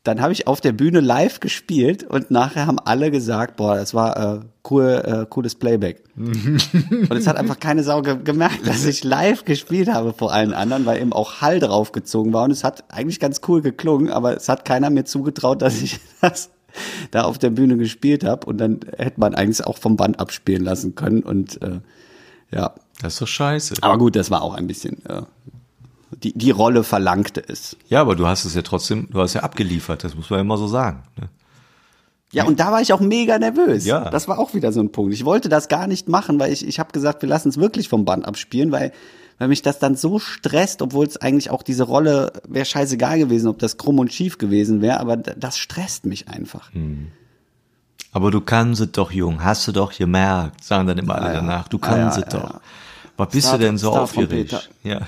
[0.07, 3.93] dann habe ich auf der Bühne live gespielt und nachher haben alle gesagt, boah, das
[3.93, 4.39] war äh,
[4.69, 6.03] cool, äh, cooles Playback.
[6.15, 10.53] und es hat einfach keine Sau ge gemerkt, dass ich live gespielt habe vor allen
[10.53, 14.37] anderen, weil eben auch Hall draufgezogen war und es hat eigentlich ganz cool geklungen, aber
[14.37, 16.51] es hat keiner mir zugetraut, dass ich das
[17.11, 20.63] da auf der Bühne gespielt habe und dann hätte man eigentlich auch vom Band abspielen
[20.63, 21.79] lassen können und äh,
[22.51, 23.75] ja, Das ist doch scheiße.
[23.81, 25.23] aber gut, das war auch ein bisschen äh,
[26.23, 27.77] die die Rolle verlangte es.
[27.89, 30.41] Ja, aber du hast es ja trotzdem, du hast ja abgeliefert, das muss man ja
[30.41, 31.03] immer so sagen.
[31.19, 31.29] Ne?
[32.33, 33.85] Ja, und da war ich auch mega nervös.
[33.85, 34.09] Ja.
[34.09, 35.13] Das war auch wieder so ein Punkt.
[35.13, 37.87] Ich wollte das gar nicht machen, weil ich, ich habe gesagt, wir lassen es wirklich
[37.87, 38.91] vom Band abspielen, weil,
[39.37, 43.47] weil mich das dann so stresst, obwohl es eigentlich auch diese Rolle wäre scheißegal gewesen,
[43.47, 46.73] ob das krumm und schief gewesen wäre, aber das stresst mich einfach.
[46.73, 47.07] Hm.
[48.11, 51.33] Aber du kannst es doch, Jung, hast du doch gemerkt, sagen dann immer alle Ah,
[51.33, 51.39] ja.
[51.41, 51.67] danach.
[51.69, 52.59] Du Ah, kannst ja, es ja, doch.
[53.15, 54.69] Was bist Star- du denn so Star aufgeregt?
[54.83, 55.01] Ja.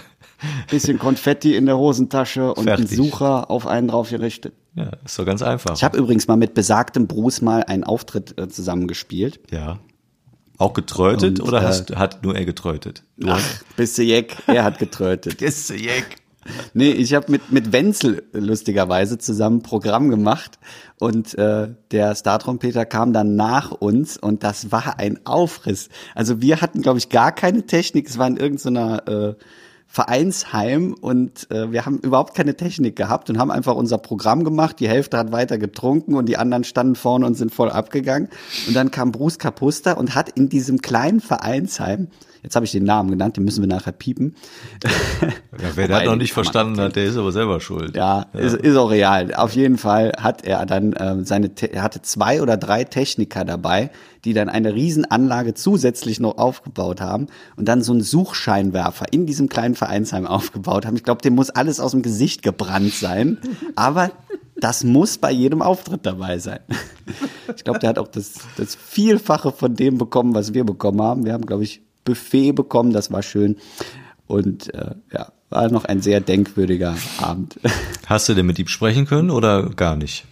[0.69, 2.91] Bisschen Konfetti in der Hosentasche und Fertig.
[2.91, 4.53] ein Sucher auf einen drauf gerichtet.
[4.75, 5.75] ja, ist doch ganz einfach.
[5.75, 9.39] Ich habe übrigens mal mit besagtem Bruce mal einen Auftritt äh, zusammengespielt.
[9.51, 9.79] ja.
[10.57, 13.03] Auch getrötet Und, oder äh, hast, hat nur er getrötet?
[13.15, 13.41] Du Ach,
[13.77, 15.41] bist du Jeck, er hat getrötet.
[15.41, 16.17] Ist Jack.
[16.73, 20.59] Nee, ich habe mit, mit Wenzel lustigerweise zusammen ein Programm gemacht
[20.99, 25.87] und äh, der Startrompeter kam dann nach uns und das war ein Aufriss.
[26.13, 28.09] Also wir hatten, glaube ich, gar keine Technik.
[28.09, 29.35] Es war in irgendeiner äh,
[29.91, 34.79] Vereinsheim und äh, wir haben überhaupt keine Technik gehabt und haben einfach unser Programm gemacht.
[34.79, 38.29] Die Hälfte hat weiter getrunken und die anderen standen vorne und sind voll abgegangen.
[38.67, 42.09] Und dann kam Bruce Kapuster und hat in diesem kleinen Vereinsheim,
[42.43, 44.35] jetzt habe ich den Namen genannt, den müssen wir nachher piepen.
[45.61, 47.95] Ja, wer das noch nicht verstanden hat, der ist aber selber schuld.
[47.95, 49.33] Ja, Ist, ist auch real.
[49.33, 53.91] Auf jeden Fall hat er dann ähm, seine, er hatte zwei oder drei Techniker dabei,
[54.25, 59.49] die dann eine Riesenanlage zusätzlich noch aufgebaut haben und dann so einen Suchscheinwerfer in diesem
[59.49, 60.95] kleinen Vereinsheim aufgebaut haben.
[60.95, 63.37] Ich glaube, dem muss alles aus dem Gesicht gebrannt sein,
[63.75, 64.11] aber
[64.59, 66.59] das muss bei jedem Auftritt dabei sein.
[67.55, 71.25] Ich glaube, der hat auch das, das Vielfache von dem bekommen, was wir bekommen haben.
[71.25, 73.57] Wir haben, glaube ich, Buffet bekommen, das war schön.
[74.27, 77.59] Und äh, ja, war noch ein sehr denkwürdiger Abend.
[78.07, 80.25] Hast du denn mit ihm sprechen können oder gar nicht?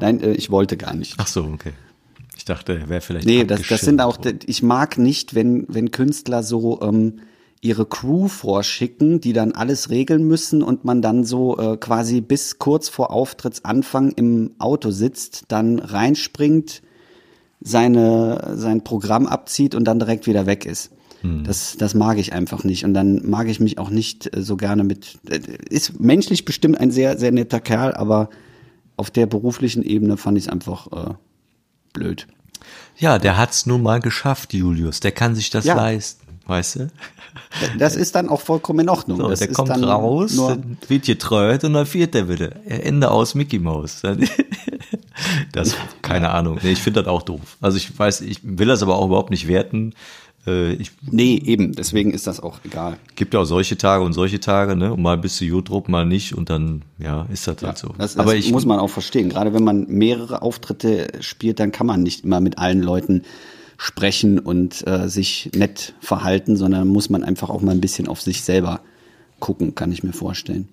[0.00, 1.14] Nein, äh, ich wollte gar nicht.
[1.18, 1.72] Ach so, okay.
[2.36, 5.90] Ich dachte, er wäre vielleicht Nee, das, das sind auch, ich mag nicht, wenn, wenn
[5.90, 7.20] Künstler so ähm,
[7.60, 12.58] ihre Crew vorschicken, die dann alles regeln müssen und man dann so äh, quasi bis
[12.58, 16.82] kurz vor Auftrittsanfang im Auto sitzt, dann reinspringt,
[17.66, 20.90] seine, sein Programm abzieht und dann direkt wieder weg ist.
[21.42, 22.84] Das, das mag ich einfach nicht.
[22.84, 25.18] Und dann mag ich mich auch nicht äh, so gerne mit.
[25.28, 28.28] äh, Ist menschlich bestimmt ein sehr, sehr netter Kerl, aber
[28.96, 31.14] auf der beruflichen Ebene fand ich es einfach äh,
[31.92, 32.28] blöd.
[32.96, 35.00] Ja, der hat's nun mal geschafft, Julius.
[35.00, 35.74] Der kann sich das Ja.
[35.74, 36.90] leisten, weißt du?
[37.78, 39.18] Das ist dann auch vollkommen in Ordnung.
[39.18, 42.50] So, das der ist kommt dann raus, dann wird getreut und dann fährt der wieder.
[42.66, 44.02] Ende aus Mickey Mouse.
[45.52, 46.58] Das, keine Ahnung.
[46.62, 47.56] Nee, ich finde das auch doof.
[47.60, 49.94] Also ich weiß, ich will das aber auch überhaupt nicht werten.
[50.46, 51.72] Äh, Ich nee, eben.
[51.72, 52.98] Deswegen ist das auch egal.
[53.14, 54.92] gibt ja auch solche Tage und solche Tage, ne?
[54.92, 57.88] Und mal bist du Jutrup, mal nicht und dann, ja, ist das halt so.
[57.96, 59.30] Das, das aber ich muss man auch verstehen.
[59.30, 63.22] Gerade wenn man mehrere Auftritte spielt, dann kann man nicht immer mit allen Leuten
[63.76, 68.20] sprechen und äh, sich nett verhalten, sondern muss man einfach auch mal ein bisschen auf
[68.20, 68.80] sich selber
[69.38, 70.68] gucken, kann ich mir vorstellen.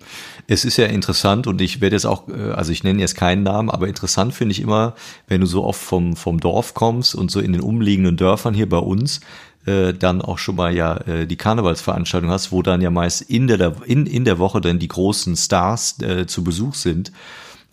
[0.46, 3.42] Es ist ja interessant und ich werde jetzt auch, äh, also ich nenne jetzt keinen
[3.42, 4.94] Namen, aber interessant finde ich immer,
[5.28, 8.68] wenn du so oft vom, vom Dorf kommst und so in den umliegenden Dörfern hier
[8.68, 9.20] bei uns,
[9.66, 13.46] äh, dann auch schon mal ja äh, die Karnevalsveranstaltung hast, wo dann ja meist in
[13.46, 17.12] der, in, in der Woche dann die großen Stars äh, zu Besuch sind.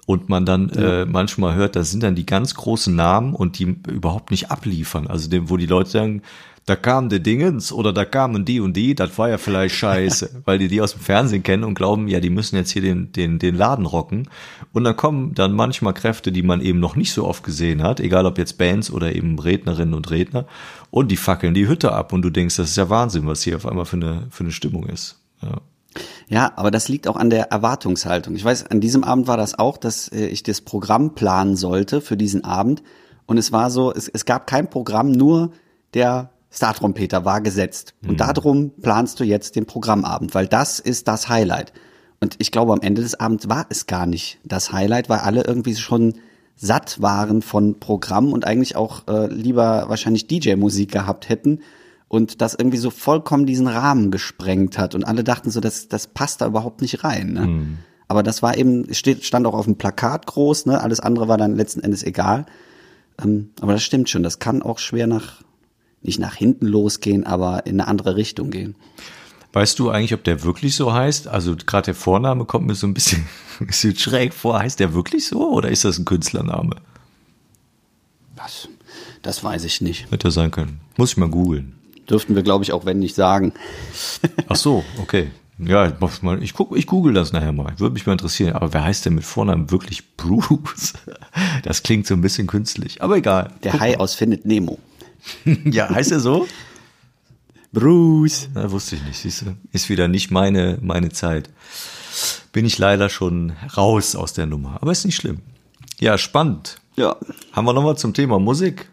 [0.07, 3.77] Und man dann äh, manchmal hört, das sind dann die ganz großen Namen und die
[3.87, 5.07] überhaupt nicht abliefern.
[5.07, 6.21] Also dem, wo die Leute sagen,
[6.65, 10.41] da kam der Dingens oder da kamen die und die, das war ja vielleicht scheiße,
[10.45, 13.11] weil die die aus dem Fernsehen kennen und glauben, ja, die müssen jetzt hier den,
[13.11, 14.29] den, den Laden rocken.
[14.71, 17.99] Und dann kommen dann manchmal Kräfte, die man eben noch nicht so oft gesehen hat,
[17.99, 20.45] egal ob jetzt Bands oder eben Rednerinnen und Redner,
[20.91, 23.55] und die fackeln die Hütte ab und du denkst, das ist ja Wahnsinn, was hier
[23.55, 25.19] auf einmal für eine, für eine Stimmung ist.
[25.41, 25.61] Ja.
[26.29, 28.35] Ja, aber das liegt auch an der Erwartungshaltung.
[28.35, 32.01] Ich weiß, an diesem Abend war das auch, dass äh, ich das Programm planen sollte
[32.01, 32.83] für diesen Abend.
[33.25, 35.51] Und es war so, es, es gab kein Programm, nur
[35.93, 37.93] der Startrompeter war gesetzt.
[38.05, 41.71] Und darum planst du jetzt den Programmabend, weil das ist das Highlight.
[42.19, 45.43] Und ich glaube, am Ende des Abends war es gar nicht das Highlight, weil alle
[45.43, 46.15] irgendwie schon
[46.55, 51.61] satt waren von Programm und eigentlich auch äh, lieber wahrscheinlich DJ-Musik gehabt hätten
[52.11, 56.07] und das irgendwie so vollkommen diesen Rahmen gesprengt hat und alle dachten so, das, das
[56.07, 57.31] passt da überhaupt nicht rein.
[57.31, 57.77] Ne?
[58.09, 60.81] aber das war eben, steht, stand auch auf dem Plakat groß, ne?
[60.81, 62.45] Alles andere war dann letzten Endes egal.
[63.23, 65.41] Ähm, aber das stimmt schon, das kann auch schwer nach,
[66.01, 68.75] nicht nach hinten losgehen, aber in eine andere Richtung gehen.
[69.53, 71.29] Weißt du eigentlich, ob der wirklich so heißt?
[71.29, 73.25] Also gerade der Vorname kommt mir so ein bisschen,
[73.61, 74.59] ein bisschen schräg vor.
[74.59, 76.75] Heißt der wirklich so oder ist das ein Künstlername?
[78.35, 78.67] Was?
[79.21, 80.11] Das weiß ich nicht.
[80.11, 80.81] Hätte sein können.
[80.97, 81.75] Muss ich mal googeln.
[82.09, 83.53] Dürften wir, glaube ich, auch wenn nicht sagen.
[84.47, 85.31] Ach so, okay.
[85.63, 85.93] Ja,
[86.41, 87.73] ich guck, ich google das nachher mal.
[87.77, 88.53] Würde mich mal interessieren.
[88.53, 90.93] Aber wer heißt denn mit Vornamen wirklich Bruce?
[91.63, 93.01] Das klingt so ein bisschen künstlich.
[93.01, 93.51] Aber egal.
[93.63, 94.79] Der Hai aus Findet Nemo.
[95.65, 96.47] ja, heißt er so?
[97.71, 98.49] Bruce.
[98.53, 99.55] Na, wusste ich nicht, siehst du.
[99.71, 101.49] Ist wieder nicht meine, meine Zeit.
[102.51, 104.79] Bin ich leider schon raus aus der Nummer.
[104.81, 105.39] Aber ist nicht schlimm.
[105.99, 106.77] Ja, spannend.
[106.95, 107.15] Ja.
[107.53, 108.89] Haben wir noch mal zum Thema Musik?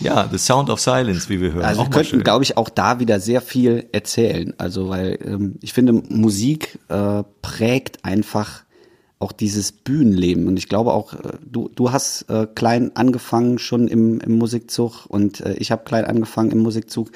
[0.00, 1.64] Ja, The Sound of Silence, wie wir hören.
[1.64, 4.54] Also wir könnten, glaube ich, auch da wieder sehr viel erzählen.
[4.58, 8.64] Also weil ähm, ich finde, Musik äh, prägt einfach
[9.18, 10.46] auch dieses Bühnenleben.
[10.46, 15.06] Und ich glaube auch, äh, du, du hast äh, klein angefangen schon im, im Musikzug
[15.06, 17.10] und äh, ich habe klein angefangen im Musikzug.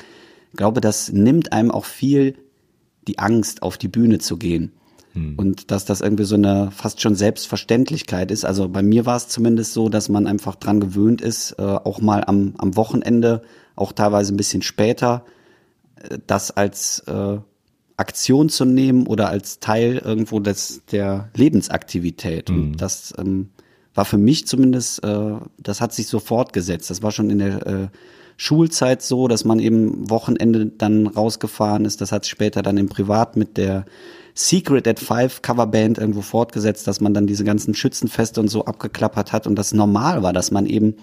[0.50, 2.36] Ich glaube, das nimmt einem auch viel
[3.06, 4.72] die Angst, auf die Bühne zu gehen.
[5.12, 5.34] Hm.
[5.36, 8.44] Und dass das irgendwie so eine fast schon Selbstverständlichkeit ist.
[8.44, 12.00] Also bei mir war es zumindest so, dass man einfach dran gewöhnt ist, äh, auch
[12.00, 13.42] mal am, am Wochenende,
[13.76, 15.24] auch teilweise ein bisschen später,
[15.96, 17.38] äh, das als äh,
[17.96, 22.48] Aktion zu nehmen oder als Teil irgendwo des, der Lebensaktivität.
[22.48, 22.56] Mhm.
[22.56, 23.50] Und das ähm,
[23.94, 26.90] war für mich zumindest, äh, das hat sich so fortgesetzt.
[26.90, 27.88] Das war schon in der äh,
[28.36, 32.00] Schulzeit so, dass man eben Wochenende dann rausgefahren ist.
[32.00, 33.84] Das hat später dann im Privat mit der
[34.38, 39.32] Secret at Five Coverband irgendwo fortgesetzt, dass man dann diese ganzen Schützenfeste und so abgeklappert
[39.32, 40.94] hat und das normal war, dass man eben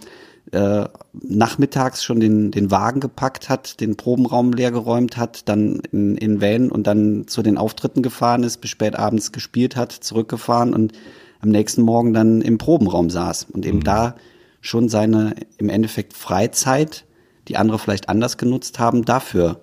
[0.53, 6.39] äh, nachmittags schon den, den Wagen gepackt hat, den Probenraum leergeräumt hat, dann in, in
[6.39, 10.93] Van und dann zu den Auftritten gefahren ist, bis spät abends gespielt hat, zurückgefahren und
[11.41, 13.83] am nächsten Morgen dann im Probenraum saß und eben mhm.
[13.83, 14.15] da
[14.61, 17.03] schon seine im Endeffekt Freizeit,
[17.49, 19.59] die andere vielleicht anders genutzt haben, dafür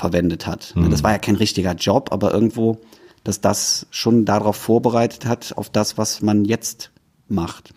[0.00, 0.72] verwendet hat.
[0.74, 0.90] Mhm.
[0.90, 2.78] Das war ja kein richtiger Job, aber irgendwo,
[3.22, 6.90] dass das schon darauf vorbereitet hat, auf das, was man jetzt
[7.28, 7.72] macht.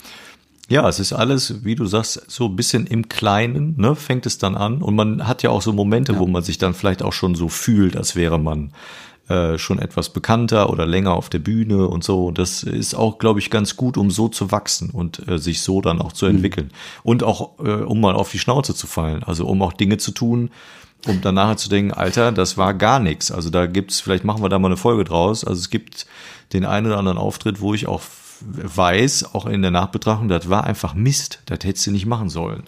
[0.69, 4.37] Ja, es ist alles, wie du sagst, so ein bisschen im Kleinen, ne, fängt es
[4.37, 4.81] dann an.
[4.81, 6.19] Und man hat ja auch so Momente, ja.
[6.19, 8.71] wo man sich dann vielleicht auch schon so fühlt, als wäre man
[9.27, 12.31] äh, schon etwas bekannter oder länger auf der Bühne und so.
[12.31, 15.81] Das ist auch, glaube ich, ganz gut, um so zu wachsen und äh, sich so
[15.81, 16.35] dann auch zu mhm.
[16.35, 16.67] entwickeln.
[16.67, 17.01] Mhm.
[17.03, 19.23] Und auch, äh, um mal auf die Schnauze zu fallen.
[19.23, 20.49] Also um auch Dinge zu tun,
[21.07, 23.31] um dann nachher zu denken, Alter, das war gar nichts.
[23.31, 25.43] Also da gibt's, vielleicht machen wir da mal eine Folge draus.
[25.43, 26.05] Also es gibt
[26.53, 28.01] den einen oder anderen Auftritt, wo ich auch
[28.41, 31.39] weiß, auch in der Nachbetrachtung, das war einfach Mist.
[31.45, 32.63] Das hättest du nicht machen sollen.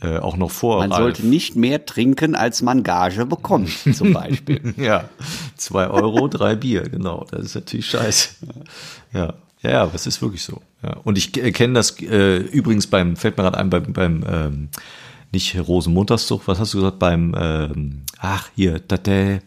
[0.00, 0.78] Äh, auch noch vor.
[0.78, 1.02] Man Ralf.
[1.02, 4.74] sollte nicht mehr trinken, als man Gage bekommt, zum Beispiel.
[4.76, 5.08] ja,
[5.56, 7.26] zwei Euro, drei Bier, genau.
[7.32, 8.28] Das ist natürlich scheiße.
[9.12, 10.62] Ja, ja, ja, das ist wirklich so.
[10.84, 10.98] Ja.
[11.02, 14.68] Und ich kenne das äh, übrigens beim, fällt mir gerade ein, beim, beim ähm,
[15.32, 19.42] nicht Rosenmontagszug, was hast du gesagt, beim, ähm, ach, hier, Tate.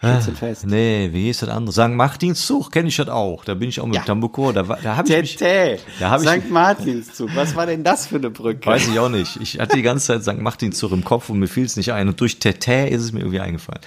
[0.00, 0.20] Ah,
[0.64, 1.72] nee, wie hieß das andere?
[1.72, 1.92] St.
[1.92, 3.44] Martinszug kenne ich das auch.
[3.44, 4.02] Da bin ich auch mit ja.
[4.02, 4.52] Tambuko.
[4.52, 6.48] Da, da habe ich mich, da hab St.
[6.50, 7.30] Martinszug.
[7.34, 8.64] Was war denn das für eine Brücke?
[8.64, 9.40] Weiß ich auch nicht.
[9.40, 10.40] Ich hatte die ganze Zeit St.
[10.40, 12.06] Martinszug im Kopf und mir fiel es nicht ein.
[12.06, 13.80] Und durch Tete ist es mir irgendwie eingefallen.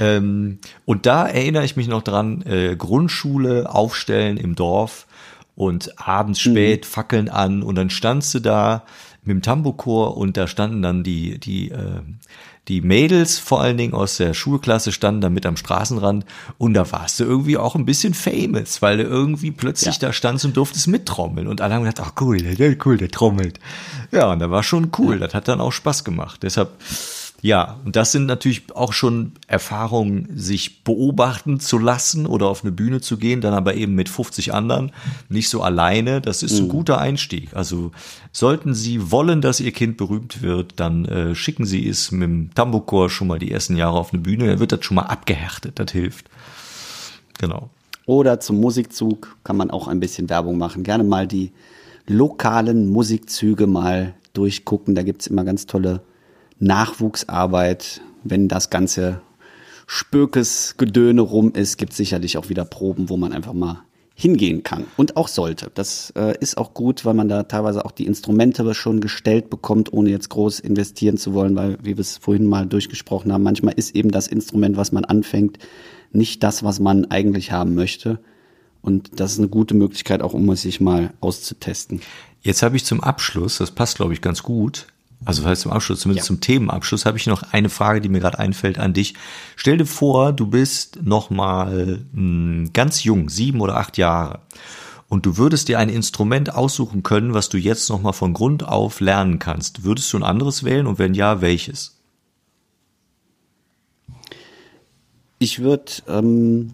[0.00, 5.06] Ähm, und da erinnere ich mich noch dran, äh, Grundschule aufstellen im Dorf
[5.54, 6.50] und abends mhm.
[6.50, 6.88] spät mhm.
[6.88, 8.82] Fackeln an und dann standst du da
[9.24, 12.00] mit dem Tambourchor und da standen dann die, die, äh,
[12.68, 16.24] die Mädels vor allen Dingen aus der Schulklasse standen da mit am Straßenrand
[16.58, 20.08] und da warst du irgendwie auch ein bisschen famous, weil du irgendwie plötzlich ja.
[20.08, 23.60] da standst und durftest mittrommeln und alle haben gedacht, ach cool, der, cool, der trommelt.
[24.10, 26.42] Ja, und da war schon cool, das hat dann auch Spaß gemacht.
[26.42, 26.70] Deshalb
[27.44, 32.70] ja, und das sind natürlich auch schon Erfahrungen, sich beobachten zu lassen oder auf eine
[32.70, 34.92] Bühne zu gehen, dann aber eben mit 50 anderen,
[35.28, 36.20] nicht so alleine.
[36.20, 36.70] Das ist ein mhm.
[36.70, 37.52] guter Einstieg.
[37.56, 37.90] Also
[38.30, 42.54] sollten Sie wollen, dass Ihr Kind berühmt wird, dann äh, schicken Sie es mit dem
[42.54, 44.46] Tambourchor schon mal die ersten Jahre auf eine Bühne.
[44.46, 45.80] Dann wird das schon mal abgehärtet.
[45.80, 46.30] Das hilft.
[47.40, 47.70] Genau.
[48.06, 50.84] Oder zum Musikzug kann man auch ein bisschen Werbung machen.
[50.84, 51.50] Gerne mal die
[52.06, 54.94] lokalen Musikzüge mal durchgucken.
[54.94, 56.02] Da gibt's immer ganz tolle
[56.62, 59.20] Nachwuchsarbeit, wenn das ganze
[59.86, 63.82] Spökes Gedöne rum ist, gibt sicherlich auch wieder Proben, wo man einfach mal
[64.14, 65.72] hingehen kann und auch sollte.
[65.74, 69.92] Das äh, ist auch gut, weil man da teilweise auch die Instrumente schon gestellt bekommt,
[69.92, 73.74] ohne jetzt groß investieren zu wollen, weil, wie wir es vorhin mal durchgesprochen haben, manchmal
[73.74, 75.58] ist eben das Instrument, was man anfängt,
[76.12, 78.20] nicht das, was man eigentlich haben möchte.
[78.82, 82.00] Und das ist eine gute Möglichkeit, auch um es sich mal auszutesten.
[82.42, 84.86] Jetzt habe ich zum Abschluss, das passt glaube ich ganz gut,
[85.24, 86.28] also heißt zum Abschluss, zumindest ja.
[86.28, 89.14] zum Themenabschluss, habe ich noch eine Frage, die mir gerade einfällt an dich.
[89.56, 94.40] Stell dir vor, du bist noch mal mh, hm, ganz jung, sieben oder acht Jahre,
[95.12, 98.66] und du würdest dir ein Instrument aussuchen können, was du jetzt noch mal von Grund
[98.66, 99.84] auf lernen kannst.
[99.84, 101.98] Würdest du ein anderes wählen und wenn ja, welches?
[105.38, 106.72] Ich würde ähm,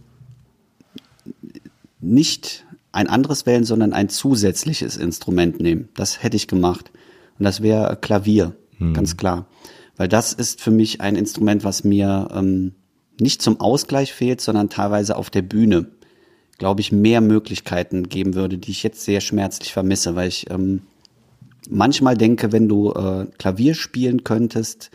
[1.99, 5.89] nicht ein anderes wählen, sondern ein zusätzliches Instrument nehmen.
[5.95, 6.93] Das hätte ich gemacht.
[7.39, 8.95] Und das wäre Klavier, hm.
[8.95, 9.47] ganz klar.
[9.97, 12.73] Weil das ist für mich ein Instrument, was mir ähm,
[13.21, 15.87] nicht zum Ausgleich fehlt, sondern teilweise auf der Bühne,
[16.59, 20.83] glaube ich, mehr Möglichkeiten geben würde, die ich jetzt sehr schmerzlich vermisse, weil ich ähm,
[21.69, 24.91] manchmal denke, wenn du äh, Klavier spielen könntest,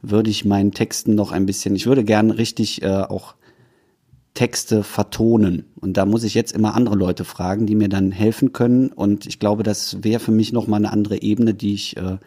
[0.00, 3.34] würde ich meinen Texten noch ein bisschen, ich würde gern richtig äh, auch
[4.38, 5.64] Texte vertonen.
[5.80, 8.92] Und da muss ich jetzt immer andere Leute fragen, die mir dann helfen können.
[8.92, 12.18] Und ich glaube, das wäre für mich nochmal eine andere Ebene, die ich äh,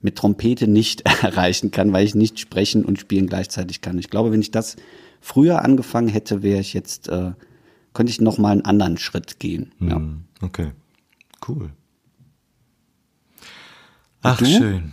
[0.00, 3.96] mit Trompete nicht erreichen kann, weil ich nicht sprechen und spielen gleichzeitig kann.
[4.00, 4.74] Ich glaube, wenn ich das
[5.20, 7.30] früher angefangen hätte, wäre ich jetzt, äh,
[7.94, 9.70] könnte ich nochmal einen anderen Schritt gehen.
[9.78, 9.94] Ja.
[9.94, 10.72] Hm, okay,
[11.46, 11.70] cool.
[14.22, 14.90] Ach, schön.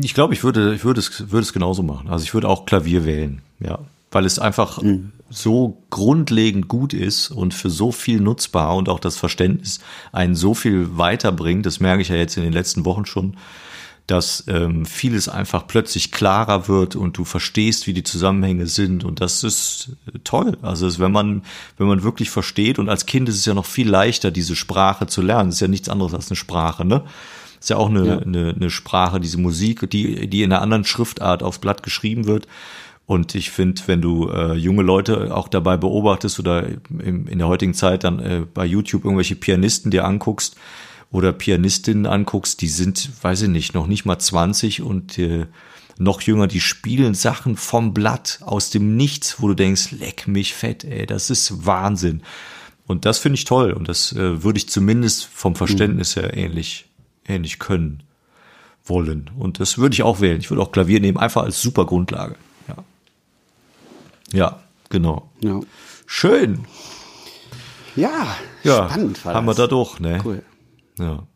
[0.00, 2.08] Ich glaube, ich würde, ich würde es, würde es genauso machen.
[2.08, 3.80] Also ich würde auch Klavier wählen, ja
[4.12, 5.12] weil es einfach mhm.
[5.32, 9.80] So grundlegend gut ist und für so viel nutzbar und auch das Verständnis
[10.12, 11.64] einen so viel weiterbringt.
[11.64, 13.36] Das merke ich ja jetzt in den letzten Wochen schon,
[14.06, 19.20] dass ähm, vieles einfach plötzlich klarer wird und du verstehst, wie die Zusammenhänge sind und
[19.20, 19.92] das ist
[20.24, 20.58] toll.
[20.60, 21.42] Also ist, wenn man
[21.78, 25.06] wenn man wirklich versteht und als Kind ist es ja noch viel leichter, diese Sprache
[25.06, 25.48] zu lernen.
[25.48, 27.04] Das ist ja nichts anderes als eine Sprache, ne?
[27.62, 28.18] ist ja auch eine, ja.
[28.18, 32.48] eine, eine Sprache, diese Musik, die, die in einer anderen Schriftart aufs Blatt geschrieben wird.
[33.06, 37.48] Und ich finde, wenn du äh, junge Leute auch dabei beobachtest oder im, in der
[37.48, 40.56] heutigen Zeit dann äh, bei YouTube irgendwelche Pianisten dir anguckst
[41.10, 45.46] oder Pianistinnen anguckst, die sind, weiß ich nicht, noch nicht mal 20 und äh,
[45.98, 50.54] noch jünger, die spielen Sachen vom Blatt aus dem Nichts, wo du denkst, leck mich
[50.54, 52.22] fett, ey, das ist Wahnsinn.
[52.86, 56.86] Und das finde ich toll und das äh, würde ich zumindest vom Verständnis her ähnlich,
[57.26, 58.02] ähnlich können
[58.84, 59.30] wollen.
[59.38, 60.40] Und das würde ich auch wählen.
[60.40, 62.36] Ich würde auch Klavier nehmen, einfach als super Grundlage.
[64.32, 65.30] Ja, genau.
[65.42, 65.60] Ja.
[66.06, 66.66] Schön.
[67.96, 69.58] Ja, ja spannend war Haben das.
[69.58, 70.20] wir da doch, ne?
[70.24, 70.42] Cool.
[70.98, 71.26] Ja.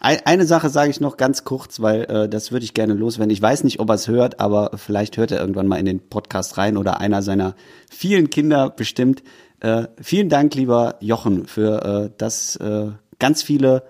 [0.00, 3.32] Eine Sache sage ich noch ganz kurz, weil äh, das würde ich gerne loswerden.
[3.32, 6.08] Ich weiß nicht, ob er es hört, aber vielleicht hört er irgendwann mal in den
[6.08, 7.56] Podcast rein oder einer seiner
[7.90, 9.24] vielen Kinder bestimmt.
[9.58, 13.82] Äh, vielen Dank, lieber Jochen, für äh, das äh, ganz viele,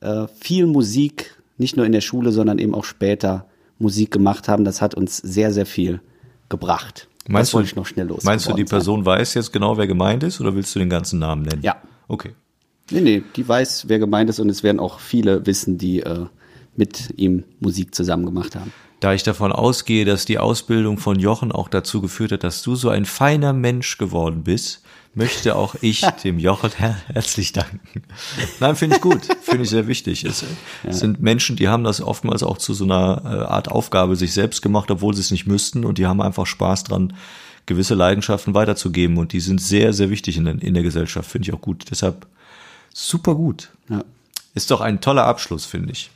[0.00, 3.46] äh, viel Musik, nicht nur in der Schule, sondern eben auch später
[3.80, 4.64] Musik gemacht haben.
[4.64, 6.00] Das hat uns sehr, sehr viel
[6.48, 7.08] gebracht.
[7.28, 8.24] Meinst das wollte ich noch schnell los.
[8.24, 9.18] Meinst du, die Person sein.
[9.18, 11.62] weiß jetzt genau, wer gemeint ist, oder willst du den ganzen Namen nennen?
[11.62, 11.76] Ja.
[12.08, 12.34] Okay.
[12.90, 16.26] Nee, nee, die weiß, wer gemeint ist und es werden auch viele wissen, die äh,
[16.76, 18.72] mit ihm Musik zusammen gemacht haben.
[19.00, 22.76] Da ich davon ausgehe, dass die Ausbildung von Jochen auch dazu geführt hat, dass du
[22.76, 24.82] so ein feiner Mensch geworden bist,
[25.14, 28.02] möchte auch ich dem Jochen her herzlich danken.
[28.60, 30.24] Nein, finde ich gut, finde ich sehr wichtig.
[30.24, 30.44] Es
[30.84, 30.92] ja.
[30.92, 34.62] sind Menschen, die haben das oftmals auch zu so einer äh, Art Aufgabe sich selbst
[34.62, 37.14] gemacht, obwohl sie es nicht müssten und die haben einfach Spaß dran,
[37.66, 41.54] gewisse Leidenschaften weiterzugeben und die sind sehr, sehr wichtig in, in der Gesellschaft, finde ich
[41.54, 41.86] auch gut.
[41.90, 42.26] Deshalb
[42.92, 43.70] super gut.
[43.88, 44.04] Ja.
[44.54, 46.10] Ist doch ein toller Abschluss, finde ich.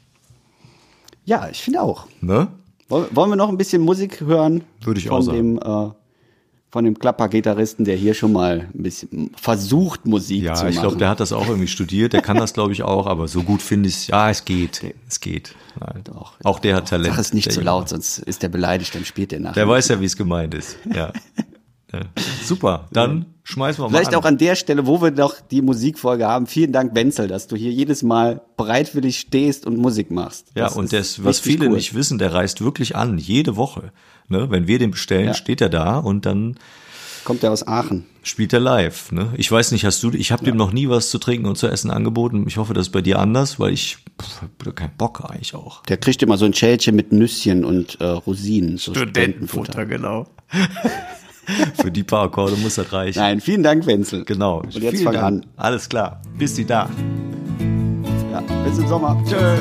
[1.27, 2.07] Ja, ich finde auch.
[2.21, 2.49] Ne?
[2.89, 4.63] Wollen wir noch ein bisschen Musik hören?
[4.83, 5.57] Würde ich auch sagen.
[5.57, 5.91] Dem, äh,
[6.71, 10.67] von dem Klapper-Gitarristen, der hier schon mal ein bisschen versucht, Musik ja, zu machen.
[10.67, 12.13] Ja, ich glaube, der hat das auch irgendwie studiert.
[12.13, 13.07] Der kann das, glaube ich, auch.
[13.07, 14.07] Aber so gut finde ich es.
[14.07, 14.95] Ja, es geht.
[15.09, 15.55] Es geht.
[15.81, 16.03] Nein.
[16.05, 17.15] Doch, auch der hat Talent.
[17.15, 19.55] Sag es nicht zu so laut, sonst ist der beleidigt, dann spielt der nachher.
[19.55, 20.77] Der weiß ja, wie es gemeint ist.
[20.95, 21.13] Ja.
[21.93, 22.01] ja.
[22.45, 22.89] Super.
[22.93, 26.47] Dann schmeißen wir mal Vielleicht auch an der Stelle, wo wir noch die Musikfolge haben.
[26.47, 30.49] Vielen Dank, Wenzel, dass du hier jedes Mal bereitwillig stehst und Musik machst.
[30.55, 31.75] Ja, das und das, was viele cool.
[31.75, 33.93] nicht wissen, der reist wirklich an, jede Woche.
[34.29, 34.51] Ne?
[34.51, 35.35] Wenn wir den bestellen, ja.
[35.35, 36.57] steht er da und dann
[37.25, 38.07] kommt er aus Aachen.
[38.23, 39.13] Spielt er live.
[39.13, 39.33] Ne?
[39.37, 40.53] Ich weiß nicht, hast du, ich habe ja.
[40.53, 42.45] dem noch nie was zu trinken und zu essen angeboten.
[42.49, 43.99] Ich hoffe, das ist bei dir anders, weil ich
[44.41, 45.83] habe keinen Bock eigentlich auch.
[45.85, 48.79] Der kriegt immer so ein Schälchen mit Nüsschen und äh, Rosinen.
[48.79, 50.29] So Studentenfutter, genau.
[51.75, 53.19] Für die paar Akkorde muss das reichen.
[53.19, 54.25] Nein, vielen Dank, Wenzel.
[54.25, 54.61] Genau.
[54.61, 55.47] Und jetzt fang an.
[55.57, 56.21] Alles klar.
[56.39, 56.89] Bis die da.
[58.33, 59.23] Ja, bis im Sommer.
[59.29, 59.57] Tschö.